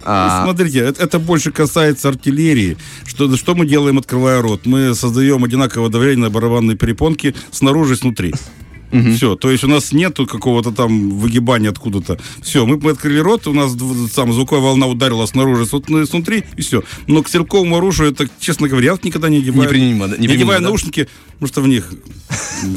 А, 0.04 0.44
Смотрите, 0.44 0.80
это, 0.80 1.04
это 1.04 1.20
больше 1.20 1.52
касается 1.52 2.10
артиллерии. 2.10 2.78
Что, 3.06 3.36
что 3.36 3.56
мы 3.56 3.66
делаем, 3.66 3.98
открывая 3.98 4.42
рот? 4.42 4.66
Мы 4.66 4.96
создаем 4.96 5.44
одинаковое 5.44 5.90
давление 5.90 6.26
на 6.26 6.30
барабанные 6.30 6.78
перепонки 6.78 7.36
снаружи 7.52 7.94
и 7.94 7.98
снутри. 7.98 8.34
Все, 9.16 9.36
то 9.36 9.52
есть 9.52 9.64
у 9.64 9.68
нас 9.68 9.92
нету 9.92 10.26
какого-то 10.26 10.72
там 10.72 11.12
выгибания 11.12 11.70
откуда-то. 11.70 12.20
Все, 12.42 12.66
мы, 12.66 12.78
мы 12.78 12.92
открыли 12.92 13.20
рот, 13.20 13.48
у 13.48 13.54
нас 13.54 13.76
там 14.16 14.32
звуковая 14.34 14.64
волна 14.64 14.88
ударила 14.88 15.26
снаружи, 15.26 15.66
сну- 15.66 16.06
снутри, 16.06 16.44
и 16.56 16.62
все. 16.62 16.84
Но 17.08 17.22
к 17.24 17.28
стрелковому 17.28 17.78
оружию 17.78 18.12
это, 18.12 18.28
честно 18.40 18.68
говоря, 18.68 18.86
я 18.88 18.92
вот 18.94 19.04
никогда 19.04 19.30
не 19.30 19.38
одеваю. 19.38 19.70
Неприменимо, 19.70 20.08
да, 20.08 20.16
не 20.18 20.24
неприменимо, 20.24 20.34
одеваю 20.42 20.62
да? 20.62 20.68
наушники, 20.68 21.08
потому 21.34 21.48
что 21.48 21.62
в 21.62 21.68
них 21.68 21.92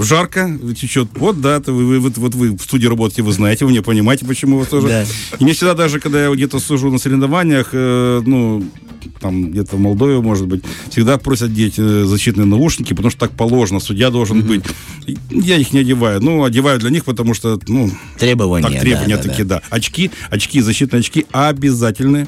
жарко, 0.01 0.59
течет. 0.79 1.09
Вот, 1.15 1.41
да, 1.41 1.61
вы, 1.67 1.85
вы- 1.87 2.01
вот, 2.01 2.19
вот 2.19 2.35
вы 2.35 2.57
в 2.57 2.63
студии 2.63 2.87
работаете, 2.87 3.23
вы 3.23 3.33
знаете, 3.33 3.65
вы 3.65 3.71
меня 3.73 3.83
понимаете, 3.83 4.27
почему 4.27 4.59
вы 4.59 4.67
тоже. 4.67 4.89
Да. 4.89 5.05
И 5.39 5.45
мне 5.45 5.53
всегда 5.53 5.75
даже, 5.75 6.01
когда 6.01 6.25
я 6.25 6.31
где-то 6.35 6.59
сужу 6.59 6.91
на 6.91 6.99
соревнованиях, 6.99 7.71
э, 7.73 8.23
ну, 8.25 8.65
там 9.21 9.51
где-то 9.51 9.77
в 9.77 9.81
Молдове, 9.81 10.21
может 10.21 10.47
быть, 10.47 10.63
всегда 10.91 11.19
просят 11.19 11.53
деть 11.55 11.75
э, 11.79 12.05
защитные 12.05 12.47
наушники, 12.47 12.95
потому 12.95 13.11
что 13.11 13.21
так 13.21 13.31
положено, 13.33 13.81
судья 13.81 14.11
должен 14.11 14.43
быть. 14.43 14.65
И 15.07 15.17
Я 15.31 15.57
их 15.57 15.73
не 15.73 15.81
одеваю. 15.81 16.21
Ну, 16.21 16.43
одеваю 16.45 16.79
для 16.81 16.91
них, 16.91 17.05
потому 17.05 17.35
что, 17.35 17.59
ну, 17.69 17.91
Требования. 18.19 18.69
так 18.69 18.81
требования 18.81 19.17
да, 19.17 19.23
да, 19.23 19.29
такие, 19.29 19.45
да. 19.45 19.57
да. 19.61 19.77
Очки, 19.77 20.11
очки, 20.31 20.61
защитные 20.61 21.01
очки 21.01 21.27
обязательные. 21.33 22.27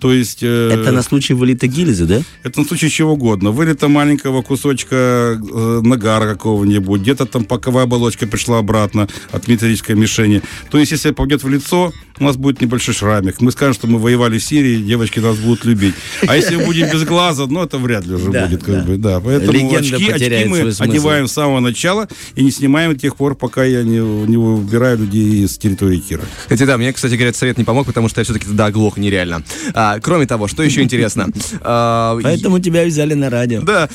То 0.00 0.12
есть... 0.12 0.42
э, 0.42 0.70
Это 0.72 0.90
на 0.90 1.02
случай 1.02 1.32
вылета 1.32 1.68
гильзы, 1.68 2.06
да? 2.06 2.22
это 2.42 2.58
на 2.60 2.66
случай 2.66 2.90
чего 2.90 3.12
угодно. 3.12 3.52
Вылета 3.52 3.86
маленького 3.86 4.42
кусочка 4.42 4.96
э, 5.40 5.80
нагара 5.84 6.26
какого-нибудь, 6.32 7.02
где-то 7.02 7.24
там 7.24 7.44
паковая 7.44 7.84
оболочка 7.84 8.26
пришла 8.26 8.58
обратно 8.58 9.06
от 9.30 9.46
металлической 9.46 9.94
мишени. 9.94 10.42
То 10.72 10.78
есть, 10.78 10.90
если 10.90 11.10
попадет 11.12 11.44
в 11.44 11.48
лицо, 11.48 11.92
у 12.22 12.26
нас 12.26 12.36
будет 12.36 12.60
небольшой 12.60 12.94
шрамик. 12.94 13.40
Мы 13.40 13.50
скажем, 13.52 13.74
что 13.74 13.86
мы 13.86 13.98
воевали 13.98 14.38
в 14.38 14.44
Сирии, 14.44 14.82
девочки 14.82 15.18
нас 15.18 15.36
будут 15.36 15.64
любить. 15.64 15.94
А 16.26 16.36
если 16.36 16.56
мы 16.56 16.66
будем 16.66 16.90
без 16.90 17.04
глаза, 17.04 17.46
ну, 17.46 17.62
это 17.62 17.78
вряд 17.78 18.06
ли 18.06 18.14
уже 18.14 18.30
Да, 18.30 18.46
будет. 18.46 18.62
Как 18.62 18.74
да. 18.76 18.82
бы, 18.82 18.96
да. 18.96 19.20
Поэтому 19.20 19.52
Легенда 19.52 19.78
очки, 19.78 20.10
очки 20.10 20.44
мы 20.46 20.72
одеваем 20.78 21.26
с 21.26 21.32
самого 21.32 21.60
начала 21.60 22.08
и 22.34 22.44
не 22.44 22.50
снимаем 22.50 22.94
до 22.94 22.98
тех 22.98 23.16
пор, 23.16 23.34
пока 23.34 23.64
я 23.64 23.82
не, 23.82 23.98
не 23.98 24.36
убираю 24.36 24.98
людей 24.98 25.46
с 25.46 25.58
территории 25.58 25.98
Кира. 25.98 26.22
Хотя 26.48 26.66
да, 26.66 26.78
мне, 26.78 26.92
кстати 26.92 27.12
говоря, 27.14 27.30
этот 27.30 27.40
совет 27.40 27.58
не 27.58 27.64
помог, 27.64 27.86
потому 27.86 28.08
что 28.08 28.20
я 28.20 28.24
все-таки 28.24 28.46
тогда 28.46 28.66
оглох 28.66 28.96
нереально. 28.96 29.42
А, 29.74 29.98
кроме 30.00 30.26
того, 30.26 30.48
что 30.48 30.62
еще 30.62 30.82
интересно? 30.82 31.28
А, 31.64 32.18
Поэтому 32.22 32.58
тебя 32.58 32.84
взяли 32.84 33.14
на 33.14 33.30
радио. 33.30 33.62
Да. 33.62 33.88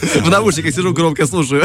В 0.00 0.30
наушниках 0.30 0.74
сижу, 0.74 0.92
громко 0.92 1.26
слушаю. 1.26 1.64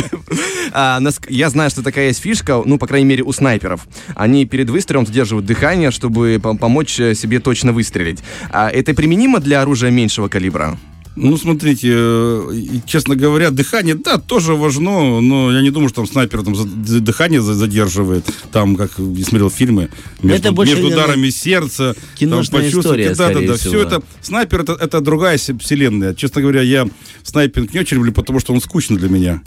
А, 0.71 0.99
я 1.29 1.49
знаю, 1.49 1.69
что 1.69 1.83
такая 1.83 2.07
есть 2.07 2.21
фишка, 2.21 2.61
ну, 2.65 2.77
по 2.77 2.87
крайней 2.87 3.07
мере, 3.07 3.23
у 3.23 3.31
снайперов. 3.31 3.87
Они 4.15 4.45
перед 4.45 4.69
выстрелом 4.69 5.05
задерживают 5.05 5.45
дыхание, 5.45 5.91
чтобы 5.91 6.35
пом- 6.35 6.57
помочь 6.57 6.99
э, 6.99 7.15
себе 7.15 7.39
точно 7.39 7.71
выстрелить. 7.71 8.19
А 8.51 8.69
это 8.69 8.93
применимо 8.93 9.39
для 9.39 9.61
оружия 9.61 9.91
меньшего 9.91 10.27
калибра? 10.27 10.77
Ну, 11.15 11.37
смотрите, 11.37 11.89
э, 11.93 12.79
честно 12.85 13.15
говоря, 13.15 13.49
дыхание, 13.49 13.95
да, 13.95 14.17
тоже 14.17 14.53
важно, 14.53 15.21
но 15.21 15.51
я 15.53 15.61
не 15.61 15.69
думаю, 15.71 15.87
что 15.89 15.97
там 16.01 16.07
снайпер 16.07 16.43
там 16.43 16.55
дыхание 17.03 17.41
за- 17.41 17.53
задерживает, 17.53 18.25
там, 18.51 18.75
как 18.75 18.91
я 18.99 19.23
смотрел 19.25 19.49
фильмы, 19.49 19.89
между, 20.21 20.47
Это 20.49 20.51
больше, 20.51 20.73
между 20.73 20.87
ударами 20.87 21.29
сердца. 21.29 21.95
там, 22.31 22.39
история, 22.81 23.05
да, 23.15 23.27
да, 23.29 23.47
да, 23.47 23.57
всего. 23.57 23.73
все 23.73 23.81
это, 23.83 24.03
снайпер 24.21 24.61
это, 24.61 24.73
это 24.73 24.99
другая 25.01 25.37
се- 25.37 25.57
вселенная. 25.57 26.13
Честно 26.15 26.41
говоря, 26.41 26.61
я 26.61 26.85
снайпинг 27.23 27.73
не 27.73 27.79
очень 27.79 27.95
люблю, 27.97 28.11
потому 28.11 28.39
что 28.39 28.53
он 28.53 28.59
скучный 28.59 28.97
для 28.97 29.07
меня. 29.09 29.41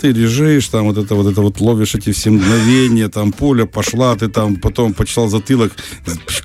Ты 0.00 0.12
лежишь, 0.12 0.68
там 0.68 0.86
вот 0.86 0.98
это 0.98 1.14
вот 1.14 1.26
это 1.30 1.40
вот 1.40 1.60
ловишь 1.60 1.94
эти 1.94 2.12
все 2.12 2.30
мгновения, 2.30 3.08
там 3.08 3.32
пуля 3.32 3.66
пошла, 3.66 4.14
ты 4.16 4.28
там 4.28 4.56
потом 4.56 4.92
почесал 4.92 5.28
затылок, 5.28 5.72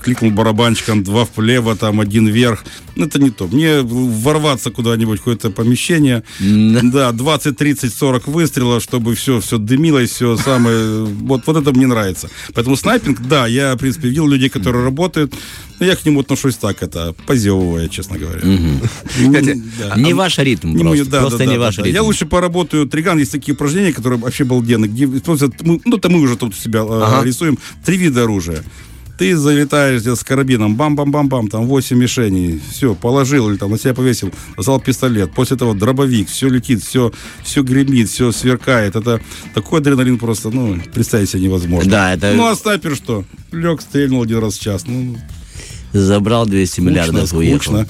кликнул 0.02 0.32
барабанчиком, 0.32 1.04
два 1.04 1.28
влево, 1.36 1.76
там 1.76 2.00
один 2.00 2.28
вверх. 2.28 2.64
Ну, 2.96 3.06
это 3.06 3.20
не 3.20 3.30
то. 3.30 3.48
Мне 3.48 3.82
ворваться 3.82 4.72
куда-нибудь 4.72 5.20
в 5.20 5.22
какое-то 5.22 5.50
помещение, 5.50 6.24
да, 6.40 7.12
20, 7.12 7.58
30, 7.58 7.94
40 7.94 8.28
выстрелов, 8.28 8.84
чтобы 8.84 9.16
все, 9.16 9.40
все 9.40 9.58
дымилось, 9.58 10.12
все 10.12 10.38
самое. 10.38 11.06
Вот, 11.06 11.46
вот 11.46 11.58
это 11.58 11.72
мне 11.72 11.88
нравится. 11.88 12.30
Поэтому 12.54 12.76
снайпинг, 12.76 13.22
да, 13.22 13.48
я, 13.48 13.76
в 13.76 13.78
принципе, 13.78 14.10
видел 14.10 14.28
людей, 14.28 14.50
которые 14.50 14.84
работают, 14.84 15.34
но 15.82 15.88
я 15.88 15.96
к 15.96 16.06
нему 16.06 16.20
отношусь 16.22 16.56
так, 16.56 16.84
это 16.84 17.14
позевывая, 17.26 17.90
честно 17.90 18.18
говоря. 18.20 18.40
Ну, 18.44 18.80
Кстати, 19.34 19.62
да. 19.80 19.96
Не 19.98 20.14
ваш 20.14 20.38
ритм 20.38 20.76
Не 20.76 20.84
просто. 20.84 21.46
не 21.46 21.58
ваш 21.58 21.78
ритм. 21.80 21.90
Я 21.96 22.04
лучше 22.04 22.26
поработаю 22.28 22.86
триган. 22.88 23.18
Есть 23.18 23.32
такие 23.32 23.56
упражнения, 23.56 23.92
которые 23.92 24.20
вообще 24.20 24.44
балденные, 24.44 24.90
где 24.90 25.06
используют, 25.06 25.60
мы- 25.64 25.82
ну, 25.84 25.98
это 25.98 26.08
мы 26.10 26.20
уже 26.22 26.38
тут 26.38 26.56
себя 26.56 26.82
э, 26.88 27.26
рисуем, 27.26 27.58
три 27.84 27.98
вида 27.98 28.24
оружия. 28.24 28.64
Ты 29.18 29.36
залетаешь 29.38 30.02
где-то 30.02 30.16
с 30.16 30.24
карабином, 30.24 30.76
бам-бам-бам-бам, 30.76 31.48
там 31.48 31.66
8 31.68 31.96
мишеней, 31.98 32.60
все, 32.72 32.96
положил 32.96 33.50
или 33.50 33.58
там 33.58 33.70
на 33.72 33.78
себя 33.78 33.94
повесил, 33.94 34.32
взял 34.58 34.80
пистолет, 34.80 35.32
после 35.34 35.58
этого 35.58 35.76
дробовик, 35.76 36.28
все 36.28 36.48
летит, 36.50 36.84
все, 36.84 37.12
все 37.44 37.62
гремит, 37.62 38.10
все 38.10 38.32
сверкает. 38.32 38.96
Это 38.96 39.20
такой 39.54 39.80
адреналин 39.80 40.18
просто, 40.18 40.50
ну, 40.50 40.80
представить 40.94 41.30
себе 41.30 41.44
невозможно. 41.44 41.90
Да, 41.92 42.14
это- 42.14 42.34
Ну, 42.36 42.48
а 42.48 42.56
снайпер 42.56 42.96
что? 42.96 43.24
Лег, 43.52 43.82
стрельнул 43.82 44.24
один 44.24 44.40
раз 44.40 44.58
в 44.58 44.62
час. 44.62 44.86
Ну, 44.88 45.16
Забрал 45.94 46.46
200 46.46 46.72
скучно, 46.74 46.90
миллиардов, 46.90 47.34
уехал. 47.34 47.60
скучно. 47.62 47.88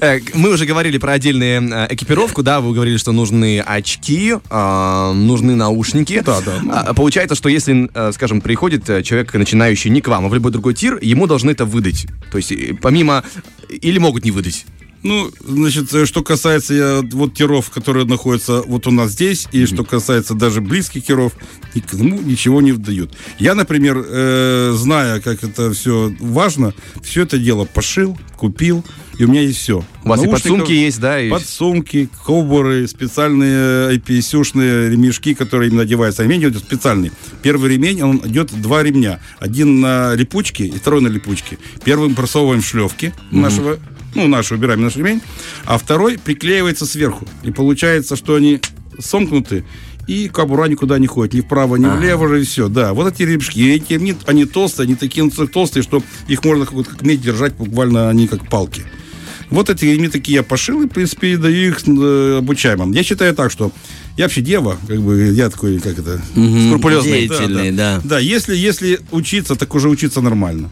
Э, 0.00 0.20
Мы 0.34 0.50
уже 0.50 0.64
говорили 0.66 0.98
про 0.98 1.12
отдельные 1.12 1.60
э, 1.60 1.86
экипировку, 1.90 2.42
да, 2.42 2.60
вы 2.60 2.74
говорили, 2.74 2.96
что 2.96 3.12
нужны 3.12 3.60
очки, 3.60 4.34
а, 4.50 5.12
нужны 5.12 5.54
наушники. 5.54 6.22
Да, 6.24 6.40
да. 6.40 6.60
А, 6.70 6.94
Получается, 6.94 7.34
что 7.34 7.48
если, 7.48 7.90
э, 7.92 8.12
скажем, 8.12 8.40
приходит 8.40 8.86
человек, 9.04 9.34
начинающий 9.34 9.90
не 9.90 10.00
к 10.00 10.08
вам, 10.08 10.26
а 10.26 10.28
в 10.28 10.34
любой 10.34 10.52
другой 10.52 10.74
тир, 10.74 10.98
ему 11.02 11.26
должны 11.26 11.50
это 11.50 11.64
выдать. 11.64 12.06
То 12.30 12.38
есть, 12.38 12.52
помимо... 12.80 13.24
Или 13.68 13.98
могут 13.98 14.24
не 14.24 14.30
выдать. 14.30 14.66
Ну, 15.02 15.30
значит, 15.40 15.92
э, 15.94 16.06
что 16.06 16.22
касается 16.22 16.74
я, 16.74 17.02
вот 17.12 17.34
тиров, 17.34 17.70
которые 17.70 18.06
находятся 18.06 18.62
вот 18.62 18.86
у 18.86 18.90
нас 18.90 19.12
здесь, 19.12 19.48
и 19.52 19.66
что 19.66 19.84
касается 19.84 20.34
даже 20.34 20.60
близких 20.60 21.04
тиров, 21.04 21.32
никому 21.74 22.20
ничего 22.20 22.60
не 22.60 22.72
вдают. 22.72 23.12
Я, 23.38 23.54
например, 23.54 24.04
э, 24.06 24.72
зная, 24.76 25.20
как 25.20 25.42
это 25.42 25.72
все 25.72 26.14
важно, 26.20 26.72
все 27.02 27.22
это 27.22 27.38
дело 27.38 27.64
пошил, 27.64 28.16
купил, 28.36 28.84
и 29.18 29.24
у 29.24 29.28
меня 29.28 29.42
есть 29.42 29.58
все. 29.58 29.84
У 30.04 30.08
вас 30.08 30.22
и 30.22 30.28
подсумки 30.28 30.72
есть, 30.72 31.00
да? 31.00 31.20
И... 31.20 31.30
Подсумки, 31.30 32.08
кобуры, 32.24 32.86
специальные 32.86 33.96
IPSU-шные 33.96 34.90
ремешки, 34.90 35.34
которые 35.34 35.70
им 35.70 35.76
надеваются. 35.76 36.22
Ремень 36.22 36.42
идет 36.42 36.58
специальный. 36.58 37.12
Первый 37.42 37.72
ремень, 37.72 38.02
он 38.02 38.20
идет 38.24 38.52
два 38.60 38.82
ремня. 38.82 39.20
Один 39.38 39.80
на 39.80 40.14
липучке 40.14 40.66
и 40.66 40.78
второй 40.78 41.02
на 41.02 41.08
липучке. 41.08 41.58
Первым 41.84 42.14
просовываем 42.14 42.62
шлевки 42.62 43.12
нашего 43.30 43.78
ну, 44.14 44.28
наш 44.28 44.50
выбираем 44.50 44.82
наш 44.82 44.96
ремень, 44.96 45.20
а 45.64 45.78
второй 45.78 46.18
приклеивается 46.18 46.86
сверху. 46.86 47.26
И 47.42 47.50
получается, 47.50 48.16
что 48.16 48.34
они 48.34 48.60
сомкнуты, 48.98 49.64
и 50.06 50.28
кобура 50.28 50.66
никуда 50.66 50.98
не 50.98 51.06
ходит, 51.06 51.34
ни 51.34 51.40
вправо, 51.40 51.76
ни 51.76 51.86
влево 51.86 52.28
же, 52.28 52.42
и 52.42 52.44
все. 52.44 52.68
Да, 52.68 52.92
вот 52.92 53.12
эти 53.12 53.22
ремешки, 53.22 53.72
эти 53.72 53.94
ремни, 53.94 54.14
они 54.26 54.44
толстые, 54.44 54.86
они 54.86 54.94
такие 54.96 55.28
толстые, 55.30 55.82
что 55.82 56.02
их 56.28 56.44
можно 56.44 56.66
как, 56.66 56.86
как 56.86 57.02
медь 57.02 57.22
держать, 57.22 57.54
буквально 57.54 58.10
они 58.10 58.26
как 58.26 58.48
палки. 58.48 58.84
Вот 59.50 59.68
эти 59.68 59.84
ремни 59.84 60.08
такие 60.08 60.36
я 60.36 60.42
пошил, 60.42 60.82
и, 60.82 60.86
в 60.86 60.88
принципе, 60.88 61.34
и 61.34 61.36
даю 61.36 61.68
их 61.68 61.86
э, 61.86 62.38
обучаемым. 62.38 62.92
Я 62.92 63.02
считаю 63.02 63.34
так, 63.34 63.52
что 63.52 63.70
я 64.16 64.24
вообще 64.24 64.40
дева, 64.40 64.78
как 64.88 65.00
бы, 65.00 65.30
я 65.34 65.50
такой, 65.50 65.78
как 65.78 65.98
это, 65.98 66.20
скрупулезный. 66.32 67.28
Деятельный, 67.28 67.70
да. 67.70 68.00
Да, 68.02 68.18
если, 68.18 68.56
если 68.56 69.00
учиться, 69.10 69.54
так 69.54 69.74
уже 69.74 69.88
учиться 69.90 70.22
нормально. 70.22 70.70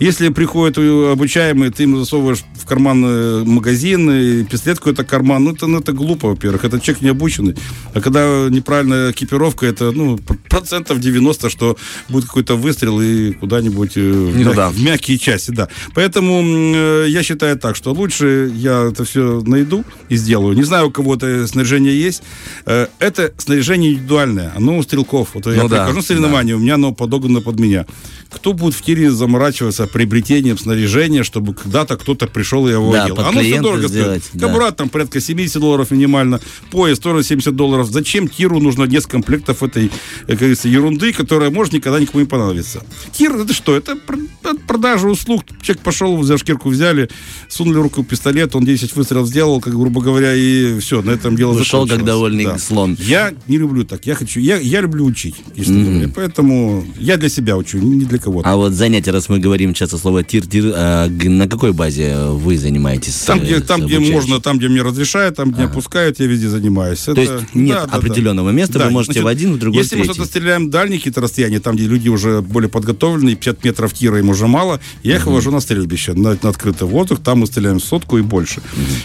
Если 0.00 0.30
приходит 0.30 0.78
обучаемый, 0.78 1.70
ты 1.70 1.82
ему 1.82 1.98
засовываешь 1.98 2.42
в 2.54 2.64
карман 2.64 3.04
э, 3.04 3.44
магазин, 3.44 4.10
и 4.10 4.44
пистолет 4.44 4.78
какой-то 4.78 5.04
карман, 5.04 5.44
ну 5.44 5.52
это, 5.52 5.66
ну, 5.66 5.78
это 5.80 5.92
глупо, 5.92 6.28
во-первых. 6.28 6.64
Это 6.64 6.80
человек 6.80 7.02
не 7.02 7.10
обученный. 7.10 7.54
А 7.92 8.00
когда 8.00 8.48
неправильная 8.48 9.10
экипировка, 9.12 9.66
это 9.66 9.92
ну, 9.92 10.18
процентов 10.48 11.00
90, 11.00 11.50
что 11.50 11.76
будет 12.08 12.24
какой-то 12.24 12.56
выстрел 12.56 12.98
и 13.00 13.32
куда-нибудь 13.32 13.92
э, 13.96 14.00
в, 14.00 14.36
Не 14.36 14.44
мяг- 14.44 14.50
туда. 14.52 14.70
в 14.70 14.80
мягкие 14.80 15.18
части, 15.18 15.50
да. 15.50 15.68
Поэтому 15.94 16.40
э, 16.42 17.06
я 17.08 17.22
считаю 17.22 17.58
так, 17.58 17.76
что 17.76 17.92
лучше 17.92 18.50
я 18.54 18.88
это 18.90 19.04
все 19.04 19.42
найду 19.44 19.84
и 20.08 20.16
сделаю. 20.16 20.56
Не 20.56 20.62
знаю, 20.64 20.88
у 20.88 20.90
кого 20.90 21.16
это 21.16 21.46
снаряжение 21.46 21.98
есть. 22.00 22.22
Э, 22.64 22.86
Это 23.00 23.32
снаряжение 23.36 23.92
индивидуальное, 23.92 24.52
оно 24.56 24.78
у 24.78 24.82
стрелков. 24.82 25.28
Вот 25.34 25.46
я 25.46 25.62
Ну 25.62 25.68
да, 25.68 25.76
прихожу 25.84 25.96
на 25.98 26.02
соревнования, 26.02 26.56
у 26.56 26.58
меня 26.58 26.74
оно 26.76 26.92
подогнано 26.94 27.42
под 27.42 27.60
меня. 27.60 27.84
Кто 28.30 28.52
будет 28.54 28.74
в 28.74 28.82
тире 28.82 29.10
заморачиваться 29.10 29.89
приобретением 29.92 30.58
снаряжения, 30.58 31.22
чтобы 31.24 31.54
когда-то 31.54 31.96
кто-то 31.96 32.26
пришел 32.26 32.66
и 32.68 32.72
его 32.72 32.92
Да, 32.92 33.04
одел? 33.04 33.16
под 33.16 33.26
Оно 33.26 33.40
все 33.40 33.60
дорого 33.60 33.88
сделать, 33.88 34.24
стоит. 34.24 34.40
да. 34.40 34.46
Кобура 34.46 34.70
там 34.70 34.88
порядка 34.88 35.20
70 35.20 35.60
долларов 35.60 35.90
минимально, 35.90 36.40
пояс 36.70 36.98
тоже 36.98 37.22
70 37.24 37.54
долларов. 37.56 37.88
Зачем 37.90 38.28
тиру 38.28 38.60
нужно 38.60 38.84
несколько 38.84 39.12
комплектов 39.12 39.62
этой, 39.62 39.90
как 40.26 40.38
говорится, 40.38 40.68
ерунды, 40.68 41.12
которая 41.12 41.50
может 41.50 41.72
никогда 41.72 41.98
никому 42.00 42.20
не 42.20 42.26
понадобиться? 42.26 42.82
Тир 43.12 43.34
это 43.36 43.52
что? 43.52 43.76
Это 43.76 43.96
пр- 43.96 44.18
это 44.42 44.54
продажа 44.66 45.06
услуг. 45.08 45.44
Человек 45.62 45.82
пошел, 45.82 46.22
за 46.22 46.38
шкирку 46.38 46.68
взяли, 46.70 47.08
сунули 47.48 47.78
в 47.78 47.82
руку 47.82 48.02
пистолет, 48.04 48.54
он 48.56 48.64
10 48.64 48.94
выстрелов 48.96 49.26
сделал, 49.28 49.60
как 49.60 49.74
грубо 49.74 50.00
говоря, 50.00 50.34
и 50.34 50.78
все, 50.80 51.02
на 51.02 51.10
этом 51.10 51.36
дело 51.36 51.52
Ушел, 51.58 51.86
как 51.86 52.04
довольный 52.04 52.44
Да. 52.44 52.58
слон. 52.58 52.96
Я 53.00 53.32
не 53.48 53.58
люблю 53.58 53.84
так. 53.84 54.06
Я 54.06 54.14
хочу, 54.14 54.40
я, 54.40 54.56
я 54.58 54.80
люблю 54.80 55.04
учить, 55.04 55.36
говоря. 55.56 56.10
Поэтому 56.14 56.84
я 56.98 57.16
для 57.16 57.28
себя 57.28 57.56
учу, 57.56 57.78
не 57.78 58.04
для 58.04 58.18
кого-то. 58.18 58.48
А 58.48 58.56
вот 58.56 58.72
занятия, 58.72 59.10
раз 59.10 59.28
мы 59.28 59.38
говорим 59.38 59.74
часто 59.80 59.96
слово 59.96 60.22
тир-тир, 60.22 60.74
а 60.76 61.08
на 61.08 61.48
какой 61.48 61.72
базе 61.72 62.14
вы 62.26 62.58
занимаетесь? 62.58 63.14
Там, 63.20 63.40
э, 63.40 63.44
где, 63.44 63.60
там, 63.60 63.86
где 63.86 63.98
можно, 63.98 64.38
там, 64.38 64.58
где 64.58 64.68
мне 64.68 64.82
разрешают, 64.82 65.36
там, 65.36 65.52
где 65.52 65.64
допускают, 65.64 66.20
я 66.20 66.26
везде 66.26 66.50
занимаюсь. 66.50 66.98
То 67.00 67.14
есть 67.14 67.54
нет 67.54 67.88
определенного 67.90 68.50
места, 68.50 68.78
вы 68.78 68.90
можете 68.90 69.22
в 69.22 69.26
один, 69.26 69.54
в 69.54 69.58
другой, 69.58 69.82
Если 69.82 69.96
мы 69.96 70.02
третий. 70.02 70.14
что-то 70.14 70.28
стреляем 70.28 70.68
дальние 70.68 70.98
какие-то 70.98 71.22
расстояния, 71.22 71.60
там, 71.60 71.76
где 71.76 71.86
люди 71.86 72.10
уже 72.10 72.42
более 72.42 72.68
подготовленные, 72.68 73.36
50 73.36 73.64
метров 73.64 73.94
тира 73.94 74.18
им 74.18 74.28
уже 74.28 74.46
мало, 74.46 74.80
я 75.02 75.16
их 75.16 75.26
вывожу 75.26 75.50
на 75.50 75.60
стрельбище, 75.60 76.12
на, 76.12 76.36
на 76.42 76.48
открытый 76.50 76.86
воздух, 76.86 77.20
там 77.20 77.38
мы 77.38 77.46
стреляем 77.46 77.80
сотку 77.80 78.18
и 78.18 78.22
больше. 78.22 78.60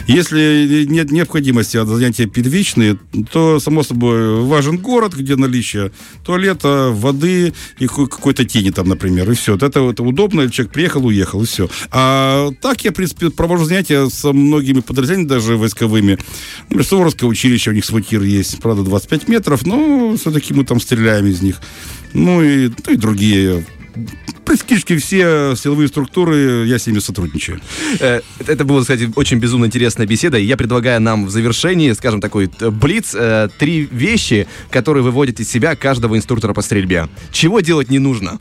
Если 0.08 0.86
нет 0.90 1.10
необходимости 1.10 1.78
от 1.78 1.88
занятия 1.88 2.26
первичные, 2.26 2.98
то, 3.32 3.62
само 3.62 3.84
собой, 3.84 4.42
важен 4.42 4.78
город, 4.78 5.14
где 5.14 5.38
наличие 5.38 5.92
туалета, 6.26 6.90
воды 6.92 7.54
и 7.80 7.88
какой-то 7.88 8.44
тени 8.44 8.72
там, 8.72 8.90
например, 8.90 9.32
и 9.32 9.36
все. 9.36 9.54
Вот 9.54 9.64
это, 9.64 9.80
это 9.90 10.04
удобно, 10.04 10.50
человек 10.56 10.74
приехал, 10.74 11.06
уехал, 11.06 11.41
и 11.44 11.46
все. 11.46 11.70
А 11.91 12.50
так 12.62 12.84
я, 12.84 12.91
в 12.91 12.96
принципе, 12.96 13.30
провожу 13.30 13.65
занятия 13.65 14.10
со 14.10 14.34
многими 14.34 14.80
подразделениями, 14.80 15.30
даже 15.30 15.58
войсковыми. 15.58 16.18
Например, 16.63 16.86
Суворовское 16.86 17.30
училище, 17.30 17.72
у 17.72 17.74
них 17.74 17.86
свой 17.86 18.02
тир 18.02 18.22
есть, 18.22 18.60
правда, 18.60 18.84
25 18.84 19.28
метров, 19.28 19.65
но 19.65 20.15
все-таки 20.18 20.54
мы 20.54 20.65
там 20.65 20.80
стреляем 20.80 21.26
из 21.26 21.41
них. 21.41 21.62
Ну 22.13 22.41
и, 22.41 22.70
ну 22.70 22.94
и 22.94 22.96
другие. 22.96 23.65
Практически 24.46 24.98
все 24.98 25.56
силовые 25.56 25.88
структуры, 25.88 26.65
я 26.68 26.78
с 26.78 26.86
ними 26.86 27.00
сотрудничаю. 27.00 27.62
Э, 28.00 28.22
Это 28.46 28.63
была, 28.63 28.82
кстати, 28.82 29.12
очень 29.15 29.39
безумно 29.39 29.65
интересная 29.65 30.06
беседа. 30.06 30.38
Я 30.38 30.56
предлагаю 30.58 31.02
нам 31.02 31.26
в 31.26 31.30
завершении, 31.30 31.91
скажем, 31.94 32.22
такой 32.22 32.50
э, 32.60 32.70
блиц, 32.70 33.15
э, 33.15 33.50
три 33.58 33.88
вещи, 33.91 34.48
которые 34.70 35.04
выводят 35.04 35.39
из 35.39 35.50
себя 35.50 35.76
каждого 35.76 36.15
инструктора 36.15 36.54
по 36.54 36.62
стрельбе. 36.62 37.08
Чего 37.32 37.62
делать 37.62 37.89
не 37.89 38.00
нужно? 38.00 38.39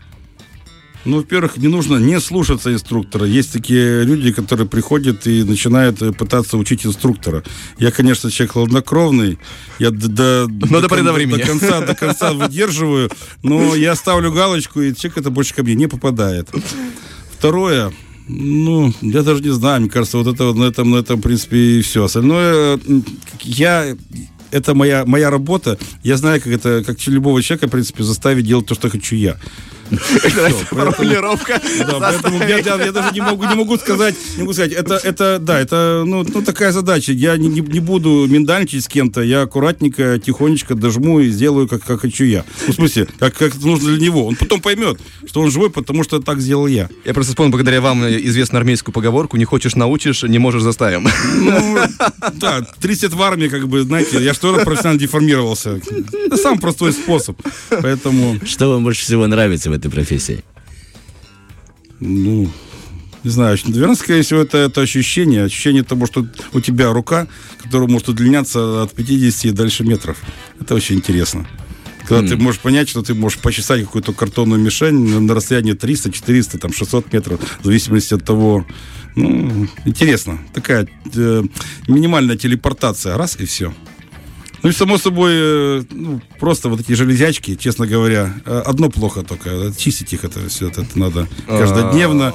Ну, 1.04 1.18
во-первых, 1.18 1.56
не 1.58 1.68
нужно 1.68 1.96
не 1.96 2.20
слушаться 2.20 2.72
инструктора. 2.72 3.26
Есть 3.26 3.52
такие 3.52 4.04
люди, 4.04 4.32
которые 4.32 4.66
приходят 4.66 5.26
и 5.26 5.42
начинают 5.42 6.00
э, 6.02 6.12
пытаться 6.12 6.56
учить 6.56 6.86
инструктора. 6.86 7.42
Я, 7.78 7.90
конечно, 7.90 8.30
человек 8.30 8.52
хладнокровный. 8.52 9.38
Я 9.78 9.90
до, 9.90 10.08
до 10.08 10.46
до, 10.46 10.88
поры 10.88 11.02
до 11.02 11.12
времени. 11.12 11.38
до 11.38 11.46
конца, 11.46 11.80
до 11.80 11.94
конца 11.94 12.32
выдерживаю, 12.34 13.10
но 13.42 13.74
я 13.74 13.94
ставлю 13.94 14.32
галочку, 14.32 14.80
и 14.80 14.94
человек 14.94 15.18
это 15.18 15.30
больше 15.30 15.54
ко 15.54 15.62
мне 15.62 15.74
не 15.74 15.88
попадает. 15.88 16.48
Второе, 17.36 17.92
ну, 18.26 18.94
я 19.02 19.22
даже 19.22 19.42
не 19.42 19.50
знаю, 19.50 19.82
мне 19.82 19.90
кажется, 19.90 20.18
вот 20.18 20.26
это 20.26 20.44
вот 20.44 20.56
на 20.56 20.64
этом, 20.64 20.90
на 20.90 20.96
этом, 20.96 21.20
в 21.20 21.22
принципе, 21.22 21.78
и 21.78 21.82
все. 21.82 22.04
Остальное, 22.04 22.80
я 23.42 23.94
это 24.50 24.74
моя, 24.74 25.04
моя 25.04 25.30
работа. 25.30 25.78
Я 26.02 26.16
знаю, 26.16 26.40
как 26.40 26.52
это, 26.52 26.82
как 26.86 26.96
любого 27.08 27.42
человека, 27.42 27.66
в 27.66 27.70
принципе, 27.70 28.04
заставить 28.04 28.46
делать 28.46 28.66
то, 28.66 28.74
что 28.74 28.88
хочу 28.88 29.16
я. 29.16 29.36
Формулировка. 30.70 31.60
Да, 31.84 31.98
поэтому 32.00 32.42
я, 32.44 32.62
даже 32.62 33.12
не 33.12 33.20
могу, 33.20 33.44
не 33.44 33.54
могу 33.54 33.76
сказать, 33.76 34.14
не 34.36 34.42
могу 34.42 34.52
сказать, 34.52 34.72
это, 34.72 34.94
это, 34.94 35.38
да, 35.38 35.60
это, 35.60 36.04
ну, 36.06 36.24
ну, 36.26 36.42
такая 36.42 36.72
задача. 36.72 37.12
Я 37.12 37.36
не, 37.36 37.48
не, 37.48 37.60
не 37.60 37.80
буду 37.80 38.26
миндальничать 38.28 38.84
с 38.84 38.88
кем-то, 38.88 39.22
я 39.22 39.42
аккуратненько, 39.42 40.18
тихонечко 40.18 40.74
дожму 40.74 41.20
и 41.20 41.28
сделаю, 41.28 41.68
как, 41.68 41.82
как 41.84 42.00
хочу 42.00 42.24
я. 42.24 42.44
Ну, 42.66 42.72
в 42.72 42.76
смысле, 42.76 43.06
как, 43.18 43.34
как 43.36 43.56
это 43.56 43.66
нужно 43.66 43.90
для 43.90 44.06
него. 44.06 44.26
Он 44.26 44.36
потом 44.36 44.60
поймет, 44.60 44.98
что 45.26 45.40
он 45.40 45.50
живой, 45.50 45.70
потому 45.70 46.04
что 46.04 46.20
так 46.20 46.40
сделал 46.40 46.66
я. 46.66 46.88
Я 47.04 47.12
просто 47.12 47.32
вспомнил, 47.32 47.52
благодаря 47.52 47.80
вам, 47.80 48.04
известную 48.06 48.60
армейскую 48.60 48.92
поговорку 48.94 49.36
«Не 49.36 49.44
хочешь– 49.44 49.74
научишь, 49.76 50.22
не 50.22 50.38
можешь– 50.38 50.62
заставим». 50.64 51.06
Ну, 51.36 51.78
да, 52.34 52.66
30 52.80 53.02
лет 53.02 53.12
в 53.12 53.22
армии, 53.22 53.48
как 53.48 53.68
бы, 53.68 53.82
знаете, 53.82 54.22
я 54.22 54.34
что 54.34 54.54
профессионально 54.64 55.00
деформировался. 55.00 55.80
Это 56.26 56.36
самый 56.36 56.60
простой 56.60 56.92
способ. 56.92 57.40
Поэтому, 57.70 58.38
Что 58.44 58.70
вам 58.70 58.84
больше 58.84 59.02
всего 59.02 59.26
нравится 59.26 59.70
в 59.70 59.72
этой 59.72 59.83
профессии? 59.90 60.44
ну, 62.00 62.50
не 63.22 63.30
знаю, 63.30 63.56
наверное, 63.64 63.94
скорее 63.94 64.22
всего, 64.22 64.40
это, 64.40 64.58
это 64.58 64.82
ощущение. 64.82 65.44
Ощущение 65.44 65.82
того, 65.82 66.06
что 66.06 66.26
у 66.52 66.60
тебя 66.60 66.92
рука, 66.92 67.26
которая 67.62 67.88
может 67.88 68.08
удлиняться 68.08 68.82
от 68.82 68.92
50 68.92 69.44
и 69.46 69.50
дальше 69.50 69.82
метров. 69.82 70.18
Это 70.60 70.74
очень 70.74 70.96
интересно. 70.96 71.46
Когда 72.06 72.28
ты 72.28 72.36
можешь 72.36 72.60
понять, 72.60 72.90
что 72.90 73.00
ты 73.00 73.14
можешь 73.14 73.38
почесать 73.38 73.80
какую-то 73.80 74.12
картонную 74.12 74.60
мишень 74.60 75.08
на, 75.08 75.20
на 75.20 75.34
расстоянии 75.34 75.72
300, 75.72 76.12
400, 76.12 76.58
там, 76.58 76.70
600 76.70 77.10
метров, 77.14 77.40
в 77.60 77.64
зависимости 77.64 78.12
от 78.12 78.24
того. 78.24 78.66
Ну, 79.16 79.68
интересно. 79.86 80.38
Такая 80.52 80.86
э, 81.14 81.42
минимальная 81.88 82.36
телепортация. 82.36 83.16
Раз 83.16 83.40
и 83.40 83.46
все. 83.46 83.72
Ну 84.64 84.70
и 84.70 84.72
само 84.72 84.96
собой, 84.98 85.32
э, 85.34 85.82
ну, 85.90 86.20
просто 86.40 86.70
вот 86.70 86.80
эти 86.80 86.94
железячки, 86.94 87.54
честно 87.54 87.86
говоря, 87.86 88.32
э, 88.46 88.62
одно 88.64 88.88
плохо 88.88 89.22
только. 89.22 89.50
э, 89.50 89.72
Чистить 89.76 90.12
их 90.14 90.24
это 90.24 90.40
все, 90.48 90.68
это 90.68 90.86
надо 90.94 91.28
каждодневно. 91.46 92.32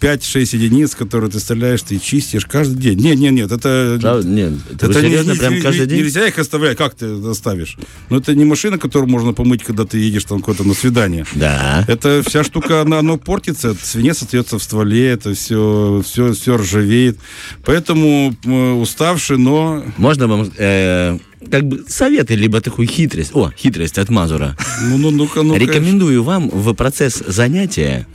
5-6 0.00 0.56
единиц, 0.56 0.94
которые 0.94 1.30
ты 1.30 1.40
стреляешь, 1.40 1.82
ты 1.82 1.98
чистишь 1.98 2.46
каждый 2.46 2.76
день. 2.80 3.00
Нет, 3.00 3.18
нет, 3.18 3.32
нет, 3.32 3.50
это... 3.52 3.98
Правда? 4.00 4.28
Нет, 4.28 4.52
это, 4.72 4.92
серьезно, 4.94 5.32
не- 5.32 5.38
прям 5.38 5.60
каждый 5.60 5.86
день? 5.86 5.98
Нельзя 5.98 6.26
их 6.28 6.38
оставлять. 6.38 6.78
Как 6.78 6.94
ты 6.94 7.06
оставишь? 7.28 7.76
Ну, 8.10 8.18
это 8.18 8.34
не 8.34 8.44
машина, 8.44 8.78
которую 8.78 9.10
можно 9.10 9.32
помыть, 9.32 9.64
когда 9.64 9.84
ты 9.84 9.98
едешь 9.98 10.24
там 10.24 10.40
куда-то 10.40 10.62
на 10.64 10.74
свидание. 10.74 11.26
Да. 11.34 11.84
Это 11.88 12.22
вся 12.24 12.44
штука, 12.44 12.82
она, 12.82 13.00
оно 13.00 13.16
портится, 13.18 13.74
свинец 13.74 14.22
остается 14.22 14.58
в 14.58 14.62
стволе, 14.62 15.08
это 15.08 15.34
все, 15.34 16.00
все, 16.06 16.32
все 16.32 16.56
ржавеет. 16.56 17.18
Поэтому 17.64 18.36
э, 18.44 18.70
уставший, 18.72 19.38
но 19.38 19.84
Можно 19.96 20.28
вам 20.28 20.50
э, 20.56 21.18
как 21.50 21.64
бы 21.64 21.84
советы, 21.88 22.34
либо 22.34 22.60
такую 22.60 22.88
хитрость. 22.88 23.30
О, 23.34 23.50
хитрость 23.56 23.98
от 23.98 24.08
Мазура. 24.10 24.56
ну, 24.88 24.98
ну, 24.98 25.10
ну-ка, 25.10 25.42
ну-ка. 25.42 25.58
Рекомендую 25.58 26.22
вам 26.22 26.48
в 26.48 26.74
процесс 26.74 27.22
занятия 27.26 28.06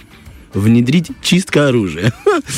внедрить 0.53 1.07
чистка 1.21 1.67
оружия. 1.69 2.13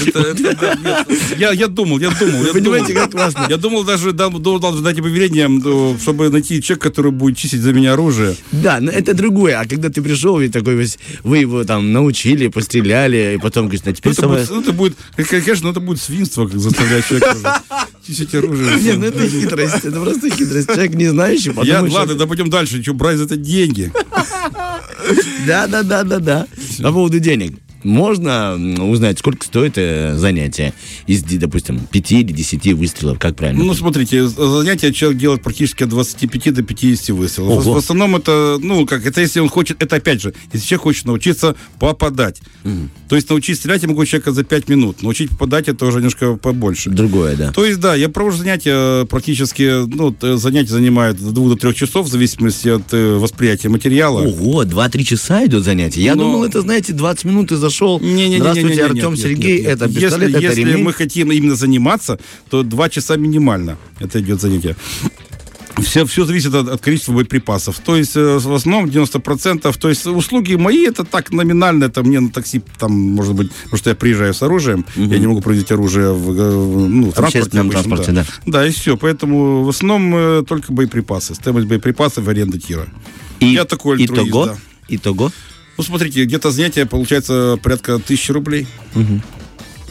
Это- 0.06 0.19
это- 0.19 0.56
да, 0.60 0.75
нет. 1.08 1.08
Я, 1.38 1.52
я 1.52 1.67
думал, 1.67 1.99
я 1.99 2.10
думал. 2.12 2.45
Я 2.45 2.54
Понимаете, 2.54 2.93
думал. 2.93 3.02
как 3.04 3.12
классно? 3.12 3.45
Я 3.49 3.58
думал 3.58 3.84
даже, 3.84 4.12
дал 4.13 4.32
дать 4.32 4.97
объявление, 4.99 5.45
м, 5.45 5.97
чтобы 5.99 6.30
найти 6.30 6.62
человека, 6.62 6.89
который 6.89 7.12
будет 7.12 7.38
чистить 7.38 7.62
за 7.62 7.73
меня 7.73 7.93
оружие. 7.93 8.36
Да, 8.52 8.80
но 8.80 8.91
это 8.91 9.13
другое. 9.13 9.60
А 9.60 9.65
когда 9.65 9.89
ты 9.89 10.02
пришел, 10.02 10.39
и 10.39 10.49
такой 10.49 10.75
весь, 10.75 10.97
вы 11.23 11.39
его 11.39 11.63
там 11.63 11.91
научили, 11.91 12.47
постреляли, 12.47 13.36
и 13.36 13.41
потом 13.41 13.65
говоришь, 13.65 13.82
а 13.86 13.89
Ну, 13.89 13.95
теперь 13.95 14.12
это, 14.13 14.21
самое... 14.21 14.39
будет, 14.41 14.49
ну, 14.56 14.62
это 14.62 14.73
будет, 14.73 14.95
конечно, 15.30 15.65
ну, 15.65 15.71
это 15.71 15.80
будет 15.80 16.02
свинство, 16.02 16.47
как 16.47 16.60
заставлять 16.60 17.08
человека 17.08 17.62
чистить 18.06 18.34
оружие. 18.36 18.80
Нет, 18.82 18.97
ну 18.97 19.06
это 19.06 19.28
хитрость, 19.28 19.84
это 19.84 19.99
просто 19.99 20.30
хитрость. 20.30 20.67
Человек 20.67 20.93
не 20.95 21.08
знающий, 21.08 21.52
Я, 21.63 21.82
ладно, 21.82 22.15
да 22.15 22.28
пойдем 22.28 22.49
дальше. 22.49 22.82
Что, 22.82 22.93
брать 22.93 23.17
за 23.17 23.25
это 23.25 23.36
деньги? 23.38 23.91
Да, 25.47 25.67
да, 25.67 25.84
да, 25.84 26.04
да, 26.04 26.19
да. 26.19 26.47
По 26.82 26.91
поводу 26.91 27.19
денег. 27.19 27.58
Можно 27.84 28.56
узнать, 28.84 29.20
сколько 29.20 29.46
стоит 29.46 29.74
э, 29.78 30.15
занятие 30.18 30.74
из, 31.08 31.24
допустим, 31.24 31.80
5 31.92 32.12
или 32.12 32.32
10 32.34 32.74
выстрелов, 32.74 33.20
как 33.20 33.36
правильно? 33.36 33.63
Ну, 33.63 33.74
смотрите, 33.74 34.28
занятия 34.28 34.92
человек 34.94 35.20
делает 35.20 35.44
практически 35.44 35.84
от 35.84 35.89
25 35.89 36.54
до 36.54 36.63
50 36.63 37.10
выстрелов. 37.10 37.60
Ого. 37.65 37.74
В 37.74 37.78
основном 37.78 38.15
это, 38.15 38.58
ну, 38.62 38.86
как, 38.86 39.06
это 39.06 39.22
если 39.22 39.39
он 39.39 39.50
хочет, 39.50 39.82
это 39.82 39.98
опять 39.98 40.22
же, 40.22 40.34
если 40.54 40.65
человек 40.68 40.84
хочет 40.84 41.06
научиться 41.06 41.56
попадать. 41.80 42.42
То 43.08 43.15
есть 43.15 43.30
научить 43.30 43.58
стрелять 43.58 43.82
я 43.82 43.88
могу 43.88 44.06
человека 44.06 44.32
за 44.32 44.44
5 44.44 44.70
минут, 44.70 45.02
научить 45.02 45.30
попадать 45.30 45.68
это 45.68 45.86
уже 45.86 45.98
немножко 45.98 46.36
побольше. 46.36 46.89
Другое, 46.89 47.36
да. 47.36 47.52
То 47.52 47.65
есть, 47.65 47.80
да, 47.80 47.96
я 47.96 48.10
провожу 48.10 48.38
занятия 48.38 49.06
практически, 49.06 49.86
ну, 49.88 50.12
т- 50.12 50.38
занятия 50.38 50.70
занимают 50.74 51.18
от 51.20 51.34
2 51.34 51.50
до 51.50 51.56
3 51.56 51.74
часов, 51.74 52.08
в 52.08 52.10
зависимости 52.12 52.68
от 52.68 52.94
э, 52.94 53.15
восприятия 53.18 53.70
материала. 53.70 54.22
Ого, 54.22 54.63
2-3 54.63 55.04
часа 55.04 55.46
идет 55.46 55.63
занятие. 55.63 56.02
Я 56.04 56.15
Но- 56.15 56.24
думал, 56.24 56.44
это, 56.44 56.62
знаете, 56.62 56.94
20 56.94 57.26
минут 57.26 57.52
и 57.52 57.56
зашел. 57.69 57.99
Не-не-не-не-не-не, 57.99 58.39
Здравствуйте, 58.39 58.75
нет, 58.75 58.91
Артем, 58.91 59.12
нет, 59.12 59.19
Сергей, 59.19 59.58
нет, 59.58 59.67
нет. 59.67 59.82
это 59.82 59.88
пистолет, 59.88 60.29
если, 60.29 60.29
это 60.29 60.39
если 60.39 60.62
ремень. 60.62 60.84
мы 60.84 60.93
хотим 60.93 61.32
именно 61.32 61.55
заниматься, 61.55 62.19
то 62.49 62.63
2 62.63 62.89
часа 62.89 63.15
минимально 63.17 63.77
это 63.99 64.19
идет 64.19 64.41
занятие. 64.41 64.75
Все, 65.82 66.05
все 66.05 66.25
зависит 66.25 66.53
от, 66.53 66.67
от 66.67 66.82
количества 66.82 67.13
боеприпасов. 67.13 67.79
То 67.79 67.95
есть, 67.95 68.15
э, 68.15 68.38
в 68.38 68.53
основном 68.53 68.89
90%. 68.89 69.77
То 69.77 69.89
есть, 69.89 70.05
услуги 70.05 70.55
мои, 70.55 70.86
это 70.86 71.03
так 71.03 71.32
номинально. 71.32 71.86
Это 71.86 72.03
мне 72.03 72.19
на 72.19 72.29
такси, 72.29 72.62
там, 72.77 72.91
может 72.91 73.34
быть, 73.34 73.51
потому 73.63 73.77
что 73.77 73.89
я 73.89 73.95
приезжаю 73.95 74.34
с 74.34 74.41
оружием. 74.41 74.86
Я 74.95 75.17
не 75.19 75.27
могу 75.27 75.41
проводить 75.41 75.71
оружие 75.71 76.13
в, 76.13 76.32
э, 76.32 76.51
ну, 76.51 77.12
в 77.12 77.13
транспорте. 77.13 77.39
обычном, 77.39 77.69
транспорте, 77.69 78.12
да. 78.12 78.25
Да, 78.45 78.67
и 78.67 78.71
все. 78.71 78.97
Поэтому 78.97 79.63
в 79.63 79.69
основном 79.69 80.15
э, 80.15 80.43
только 80.47 80.73
боеприпасы. 80.73 81.36
Стоимость 81.36 81.67
боеприпасов 81.67 82.27
аренда 82.27 82.60
тира. 82.60 82.88
И, 83.39 83.47
я 83.47 83.65
такой 83.65 83.97
альтруист, 83.97 84.27
итого, 84.27 84.45
да. 84.47 84.58
итого, 84.89 85.32
Ну, 85.80 85.84
смотрите, 85.84 86.26
где-то 86.26 86.52
занятие 86.52 86.86
получается 86.86 87.58
порядка 87.63 88.00
тысячи 88.00 88.34
рублей. 88.34 88.68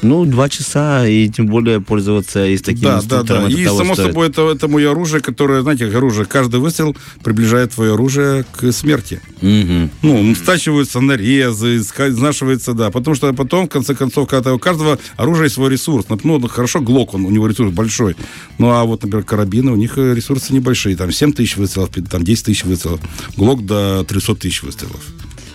ну, 0.02 0.24
2 0.24 0.48
часа, 0.48 1.06
и 1.06 1.28
тем 1.28 1.46
более 1.46 1.80
пользоваться 1.80 2.46
и 2.46 2.56
с 2.56 2.62
таким 2.62 2.82
да, 2.82 3.00
да, 3.02 3.22
да. 3.22 3.48
И 3.48 3.64
само 3.64 3.94
стоит. 3.94 4.08
собой 4.08 4.28
это, 4.28 4.50
это 4.50 4.68
мое 4.68 4.90
оружие, 4.90 5.20
которое, 5.20 5.62
знаете, 5.62 5.86
как 5.86 5.96
оружие, 5.96 6.26
каждый 6.26 6.60
выстрел 6.60 6.96
приближает 7.22 7.72
твое 7.72 7.94
оружие 7.94 8.44
к 8.52 8.70
смерти. 8.72 9.20
Мгм. 9.40 9.90
Ну, 10.02 10.34
стачиваются 10.34 11.00
нарезы, 11.00 11.78
изнашивается, 11.78 12.74
да. 12.74 12.90
Потому 12.90 13.14
что 13.14 13.32
потом, 13.32 13.66
в 13.66 13.70
конце 13.70 13.94
концов, 13.94 14.28
когда 14.28 14.54
у 14.54 14.58
каждого 14.58 14.98
оружия 15.16 15.44
есть 15.44 15.54
свой 15.54 15.70
ресурс. 15.70 16.06
Ну, 16.22 16.40
хорошо, 16.48 16.80
Глок, 16.80 17.14
он, 17.14 17.24
у 17.24 17.30
него 17.30 17.46
ресурс 17.46 17.72
большой. 17.72 18.14
Ну, 18.58 18.70
а 18.70 18.84
вот, 18.84 19.02
например, 19.02 19.24
карабины, 19.24 19.72
у 19.72 19.76
них 19.76 19.98
э, 19.98 20.14
ресурсы 20.14 20.52
небольшие. 20.52 20.96
Там 20.96 21.10
7 21.10 21.32
тысяч 21.32 21.56
выстрелов, 21.56 21.90
там 22.10 22.22
10 22.22 22.44
тысяч 22.44 22.64
выстрелов. 22.64 23.00
Глок 23.36 23.64
до 23.64 24.04
300 24.06 24.34
тысяч 24.36 24.62
выстрелов. 24.62 25.00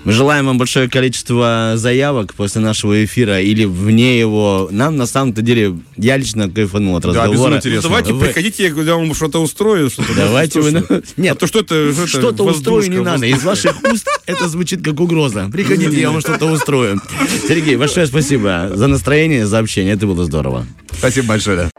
Мы 0.06 0.12
желаем 0.12 0.46
вам 0.48 0.58
большое 0.58 0.90
количество 0.90 1.74
заявок 1.76 2.34
после 2.34 2.60
нашего 2.60 3.06
эфира 3.06 3.40
или 3.40 3.64
вне 3.64 4.20
его. 4.20 4.68
Нам, 4.70 4.98
на 4.98 5.06
самом-то 5.06 5.42
деле, 5.42 5.78
я 5.96 6.18
лично 6.18 6.50
кайфанул 6.50 6.98
от 6.98 7.04
Да, 7.04 7.10
безумно 7.10 7.24
разговора. 7.30 7.56
интересно. 7.58 7.82
Ну, 7.84 7.88
давайте 7.90 8.14
Вы- 8.14 8.26
приходите, 8.26 8.64
я 8.66 8.96
вам 8.96 9.14
что-то 9.16 9.40
устрою. 9.42 9.90
Что-то 9.90 10.14
Давайте 10.14 10.60
вы... 10.60 10.72
слушаю. 10.72 11.04
Нет, 11.16 11.38
А 11.38 11.40
то 11.40 11.48
что 11.48 11.60
это? 11.60 11.94
что 11.94 12.02
это? 12.02 12.08
Что-то 12.08 12.44
устрою 12.44 12.90
не 12.90 12.98
Воздушка, 12.98 13.12
надо. 13.12 13.26
Из 13.28 13.44
ваших 13.44 13.82
уст 13.84 14.08
это 14.26 14.50
звучит 14.50 14.84
как 14.84 15.00
угроза. 15.00 15.50
Приходите, 15.52 16.02
я 16.02 16.12
вам 16.12 16.20
что-то 16.20 16.48
устрою. 16.48 17.02
Сергей, 17.48 17.78
большое 17.78 18.06
спасибо 18.06 18.72
за 18.74 18.88
настроение, 18.88 19.46
за 19.48 19.60
общение. 19.60 19.94
Это 19.94 20.06
было 20.06 20.26
здорово. 20.26 20.66
Спасибо 20.98 21.28
большое, 21.30 21.58
да. 21.58 21.70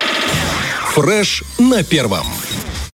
Фреш 0.94 1.42
на 1.58 1.82
первом. 1.82 2.24